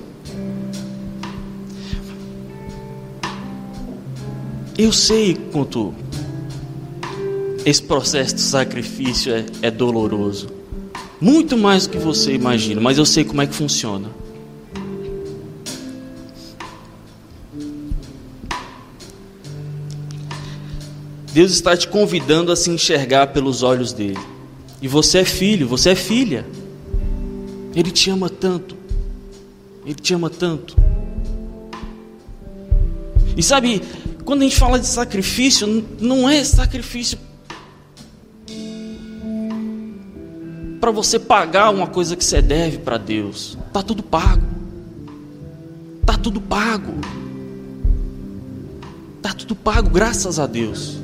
Eu 4.77 4.93
sei 4.93 5.37
quanto 5.53 5.95
esse 7.64 7.81
processo 7.81 8.35
de 8.35 8.41
sacrifício 8.41 9.33
é, 9.33 9.47
é 9.62 9.71
doloroso. 9.71 10.49
Muito 11.21 11.57
mais 11.57 11.87
do 11.87 11.91
que 11.93 11.99
você 11.99 12.35
imagina, 12.35 12.81
mas 12.81 12.99
eu 12.99 13.07
sei 13.07 13.23
como 13.23 13.43
é 13.43 13.47
que 13.47 13.55
funciona. 13.55 14.11
Deus 21.33 21.53
está 21.53 21.76
te 21.76 21.87
convidando 21.87 22.51
a 22.51 22.57
se 22.57 22.70
enxergar 22.70 23.28
pelos 23.28 23.62
olhos 23.62 23.93
dele. 23.93 24.18
E 24.83 24.89
você 24.89 25.18
é 25.18 25.24
filho, 25.24 25.68
você 25.68 25.91
é 25.91 25.95
filha. 25.95 26.47
Ele 27.74 27.91
te 27.91 28.11
ama 28.11 28.28
tanto. 28.28 28.76
Ele 29.85 29.95
te 29.95 30.12
ama 30.12 30.28
tanto. 30.28 30.76
E 33.37 33.43
sabe, 33.43 33.81
quando 34.24 34.43
a 34.43 34.45
gente 34.45 34.57
fala 34.57 34.78
de 34.78 34.87
sacrifício, 34.87 35.85
não 36.01 36.28
é 36.28 36.43
sacrifício 36.45 37.18
para 40.81 40.91
você 40.91 41.18
pagar 41.18 41.70
uma 41.70 41.87
coisa 41.87 42.16
que 42.16 42.24
você 42.24 42.43
deve 42.43 42.78
para 42.78 42.99
Deus. 42.99 43.57
Tá 43.72 43.83
tudo 43.83 44.03
pago. 44.03 44.47
Tá 46.05 46.16
tudo 46.16 46.41
pago. 46.41 46.95
Tá 49.22 49.33
tudo 49.33 49.55
pago, 49.55 49.91
graças 49.91 50.39
a 50.39 50.47
Deus. 50.47 50.99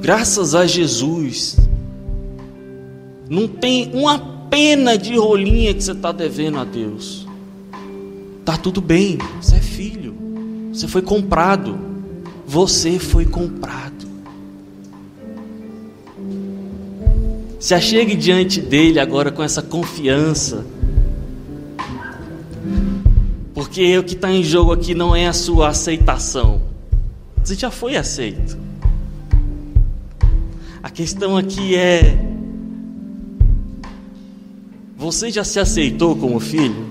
Graças 0.00 0.54
a 0.54 0.66
Jesus. 0.66 1.56
Não 3.28 3.46
tem 3.46 3.90
uma 3.92 4.18
pena 4.48 4.96
de 4.96 5.16
rolinha 5.16 5.74
que 5.74 5.82
você 5.82 5.92
está 5.92 6.12
devendo 6.12 6.58
a 6.58 6.64
Deus. 6.64 7.26
Tá 8.44 8.56
tudo 8.56 8.80
bem. 8.80 9.18
Você 9.40 9.56
é 9.56 9.60
filho. 9.60 10.14
Você 10.72 10.88
foi 10.88 11.02
comprado. 11.02 11.78
Você 12.46 12.98
foi 12.98 13.26
comprado. 13.26 14.08
Se 17.60 17.74
achegue 17.74 18.14
diante 18.14 18.60
dele 18.60 19.00
agora 19.00 19.30
com 19.30 19.42
essa 19.42 19.60
confiança. 19.60 20.64
Porque 23.52 23.98
o 23.98 24.04
que 24.04 24.14
está 24.14 24.30
em 24.30 24.44
jogo 24.44 24.72
aqui 24.72 24.94
não 24.94 25.14
é 25.14 25.26
a 25.26 25.32
sua 25.32 25.68
aceitação. 25.68 26.62
Você 27.42 27.56
já 27.56 27.70
foi 27.70 27.96
aceito. 27.96 28.67
A 30.88 30.90
questão 30.90 31.36
aqui 31.36 31.76
é: 31.76 32.18
você 34.96 35.30
já 35.30 35.44
se 35.44 35.60
aceitou 35.60 36.16
como 36.16 36.40
filho? 36.40 36.88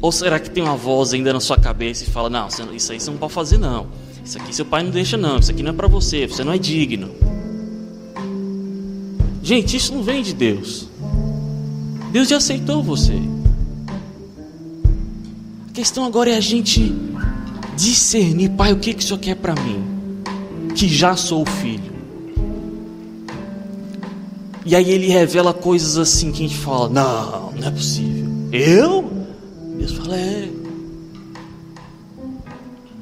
Ou 0.00 0.12
será 0.12 0.38
que 0.38 0.48
tem 0.48 0.62
uma 0.62 0.76
voz 0.76 1.12
ainda 1.12 1.32
na 1.32 1.40
sua 1.40 1.58
cabeça 1.58 2.04
e 2.04 2.06
fala: 2.06 2.30
Não, 2.30 2.46
isso 2.72 2.92
aí 2.92 3.00
você 3.00 3.10
não 3.10 3.18
pode 3.18 3.32
fazer, 3.32 3.58
não. 3.58 3.88
Isso 4.24 4.38
aqui 4.38 4.54
seu 4.54 4.64
pai 4.64 4.84
não 4.84 4.92
deixa, 4.92 5.16
não. 5.16 5.40
Isso 5.40 5.50
aqui 5.50 5.60
não 5.60 5.72
é 5.72 5.74
para 5.74 5.88
você. 5.88 6.24
Você 6.24 6.44
não 6.44 6.52
é 6.52 6.58
digno. 6.58 7.10
Gente, 9.42 9.76
isso 9.76 9.92
não 9.92 10.04
vem 10.04 10.22
de 10.22 10.32
Deus. 10.32 10.88
Deus 12.12 12.28
já 12.28 12.36
aceitou 12.36 12.80
você. 12.80 13.20
A 15.68 15.72
questão 15.72 16.04
agora 16.04 16.30
é 16.30 16.36
a 16.36 16.40
gente 16.40 16.94
discernir, 17.76 18.50
pai, 18.50 18.72
o 18.72 18.78
que, 18.78 18.94
que 18.94 19.02
o 19.02 19.06
Senhor 19.06 19.18
quer 19.18 19.34
para 19.34 19.56
mim? 19.56 19.87
Que 20.78 20.86
já 20.86 21.16
sou 21.16 21.44
filho. 21.44 21.92
E 24.64 24.76
aí 24.76 24.88
ele 24.92 25.08
revela 25.08 25.52
coisas 25.52 25.98
assim 25.98 26.30
que 26.30 26.44
a 26.44 26.46
gente 26.46 26.60
fala: 26.60 26.88
não, 26.88 27.50
não 27.50 27.66
é 27.66 27.70
possível. 27.72 28.24
Eu? 28.52 29.10
Deus 29.76 29.92
fala: 29.94 30.16
é. 30.16 30.48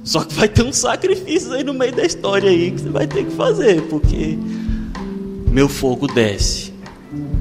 Só 0.02 0.24
que 0.24 0.32
vai 0.32 0.48
ter 0.48 0.64
um 0.64 0.72
sacrifício 0.72 1.52
aí 1.52 1.62
no 1.62 1.74
meio 1.74 1.94
da 1.94 2.06
história 2.06 2.48
aí 2.48 2.70
que 2.70 2.80
você 2.80 2.88
vai 2.88 3.06
ter 3.06 3.26
que 3.26 3.32
fazer, 3.32 3.82
porque 3.88 4.38
meu 5.50 5.68
fogo 5.68 6.06
desce 6.06 6.72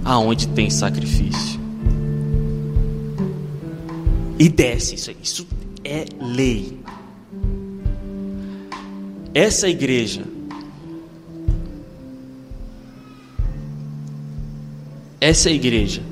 aonde 0.03 0.49
tem 0.49 0.69
sacrifício. 0.69 1.57
E 4.37 4.49
desce 4.49 4.95
isso, 4.95 5.11
isso 5.23 5.47
é 5.85 6.03
lei. 6.19 6.84
Essa 9.35 9.67
igreja 9.67 10.23
essa 15.19 15.49
igreja 15.49 16.03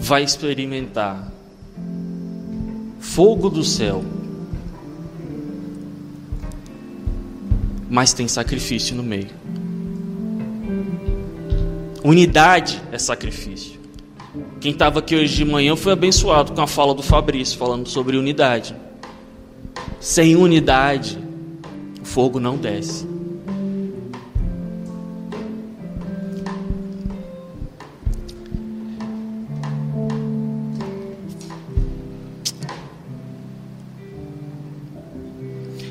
vai 0.00 0.24
experimentar 0.24 1.32
fogo 2.98 3.48
do 3.48 3.62
céu. 3.62 4.02
Mas 7.88 8.12
tem 8.12 8.26
sacrifício 8.26 8.96
no 8.96 9.02
meio. 9.02 9.30
Unidade 12.02 12.82
é 12.90 12.98
sacrifício. 12.98 13.78
Quem 14.60 14.72
estava 14.72 14.98
aqui 14.98 15.14
hoje 15.14 15.36
de 15.36 15.44
manhã 15.44 15.76
foi 15.76 15.92
abençoado 15.92 16.52
com 16.52 16.60
a 16.60 16.66
fala 16.66 16.94
do 16.94 17.02
Fabrício, 17.02 17.56
falando 17.56 17.88
sobre 17.88 18.16
unidade. 18.16 18.74
Sem 20.00 20.34
unidade, 20.34 21.18
fogo 22.12 22.38
não 22.38 22.58
desce. 22.58 23.06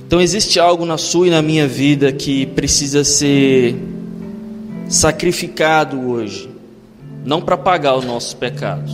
Então 0.06 0.22
existe 0.22 0.60
algo 0.60 0.86
na 0.86 0.98
sua 0.98 1.28
e 1.28 1.30
na 1.32 1.42
minha 1.42 1.68
vida 1.68 2.12
que 2.12 2.46
precisa 2.46 3.04
ser 3.04 3.76
sacrificado 4.88 6.00
hoje, 6.08 6.52
não 7.26 7.42
para 7.42 7.58
pagar 7.58 7.96
os 7.96 8.06
nossos 8.06 8.34
pecados, 8.36 8.94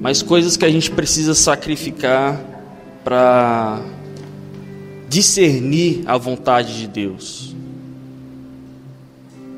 mas 0.00 0.22
coisas 0.22 0.56
que 0.56 0.64
a 0.64 0.70
gente 0.70 0.90
precisa 0.90 1.34
sacrificar 1.34 2.40
para 3.04 3.80
discernir 5.16 6.02
a 6.04 6.18
vontade 6.18 6.78
de 6.78 6.86
Deus. 6.86 7.56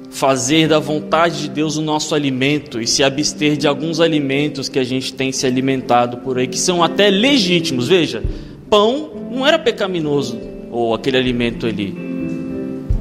Fazer 0.08 0.68
da 0.68 0.78
vontade 0.78 1.42
de 1.42 1.48
Deus 1.48 1.76
o 1.76 1.82
nosso 1.82 2.14
alimento 2.14 2.80
e 2.80 2.86
se 2.86 3.02
abster 3.02 3.56
de 3.56 3.66
alguns 3.66 3.98
alimentos 3.98 4.68
que 4.68 4.78
a 4.78 4.84
gente 4.84 5.12
tem 5.12 5.32
se 5.32 5.44
alimentado 5.44 6.18
por 6.18 6.38
aí, 6.38 6.46
que 6.46 6.56
são 6.56 6.80
até 6.80 7.10
legítimos. 7.10 7.88
Veja, 7.88 8.22
pão 8.70 9.10
não 9.32 9.44
era 9.44 9.58
pecaminoso, 9.58 10.38
ou 10.70 10.94
aquele 10.94 11.16
alimento 11.16 11.66
ali. 11.66 11.92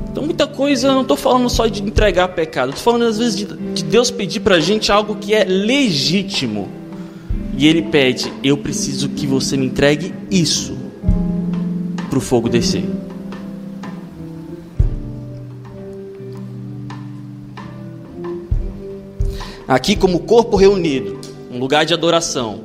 Então, 0.10 0.24
muita 0.24 0.47
coisa, 0.47 0.91
não 0.91 1.03
estou 1.03 1.16
falando 1.16 1.51
só 1.51 1.68
de 1.68 1.84
entregar 1.84 2.30
pecado, 2.30 2.70
estou 2.70 2.84
falando 2.84 3.08
às 3.08 3.20
vezes 3.20 3.36
de, 3.36 3.45
de 3.45 3.84
Deus 3.84 4.10
pedir 4.10 4.39
para 4.39 4.55
a 4.55 4.60
gente 4.60 4.91
algo 4.91 5.16
que 5.18 5.32
é 5.32 5.43
legítimo. 5.43 6.68
E 7.55 7.68
Ele 7.68 7.84
pede: 7.84 8.34
Eu 8.43 8.58
preciso 8.58 9.10
que 9.10 9.28
você 9.28 9.55
me 9.55 9.68
entregue 9.68 10.12
isso 10.32 10.76
para 12.18 12.20
o 12.20 12.22
fogo 12.22 12.49
descer. 12.49 12.84
Aqui, 19.68 19.95
como 19.95 20.20
corpo 20.22 20.55
reunido, 20.55 21.20
um 21.51 21.59
lugar 21.59 21.86
de 21.86 21.93
adoração, 21.93 22.61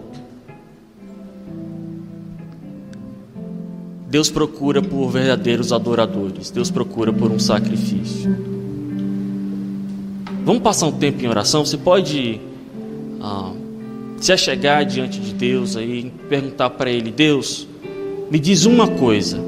Deus 4.08 4.30
procura 4.30 4.80
por 4.80 5.08
verdadeiros 5.08 5.72
adoradores. 5.72 6.50
Deus 6.50 6.70
procura 6.70 7.12
por 7.12 7.30
um 7.30 7.38
sacrifício. 7.38 8.34
Vamos 10.44 10.62
passar 10.62 10.86
um 10.86 10.92
tempo 10.92 11.22
em 11.22 11.28
oração. 11.28 11.64
Você 11.64 11.78
pode 11.78 12.40
ah, 13.20 13.52
se 14.18 14.32
achegar 14.32 14.84
diante 14.84 15.18
de 15.18 15.32
Deus 15.32 15.76
aí, 15.76 16.12
perguntar 16.28 16.70
para 16.70 16.90
Ele: 16.90 17.10
Deus, 17.10 17.66
me 18.32 18.40
diz 18.40 18.64
uma 18.64 18.88
coisa 18.88 19.38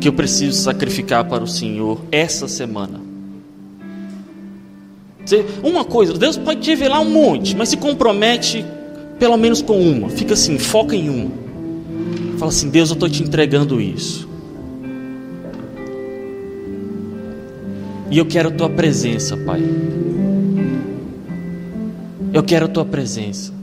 que 0.00 0.08
eu 0.08 0.12
preciso 0.12 0.60
sacrificar 0.60 1.28
para 1.28 1.44
o 1.44 1.46
Senhor 1.46 2.00
essa 2.10 2.48
semana. 2.48 3.00
Uma 5.62 5.84
coisa, 5.84 6.14
Deus 6.14 6.36
pode 6.36 6.60
te 6.60 6.70
revelar 6.70 7.00
um 7.00 7.08
monte, 7.08 7.54
mas 7.54 7.68
se 7.68 7.76
compromete 7.76 8.66
pelo 9.20 9.36
menos 9.36 9.62
com 9.62 9.80
uma. 9.80 10.08
Fica 10.08 10.34
assim, 10.34 10.58
foca 10.58 10.96
em 10.96 11.08
uma. 11.08 11.30
Fala 12.38 12.50
assim: 12.50 12.68
Deus, 12.68 12.88
eu 12.88 12.94
estou 12.94 13.08
te 13.08 13.22
entregando 13.22 13.80
isso. 13.80 14.28
E 18.10 18.18
eu 18.18 18.26
quero 18.26 18.48
a 18.48 18.52
tua 18.52 18.68
presença, 18.68 19.36
Pai. 19.36 19.62
Eu 22.32 22.42
quero 22.42 22.64
a 22.64 22.68
tua 22.68 22.84
presença. 22.84 23.57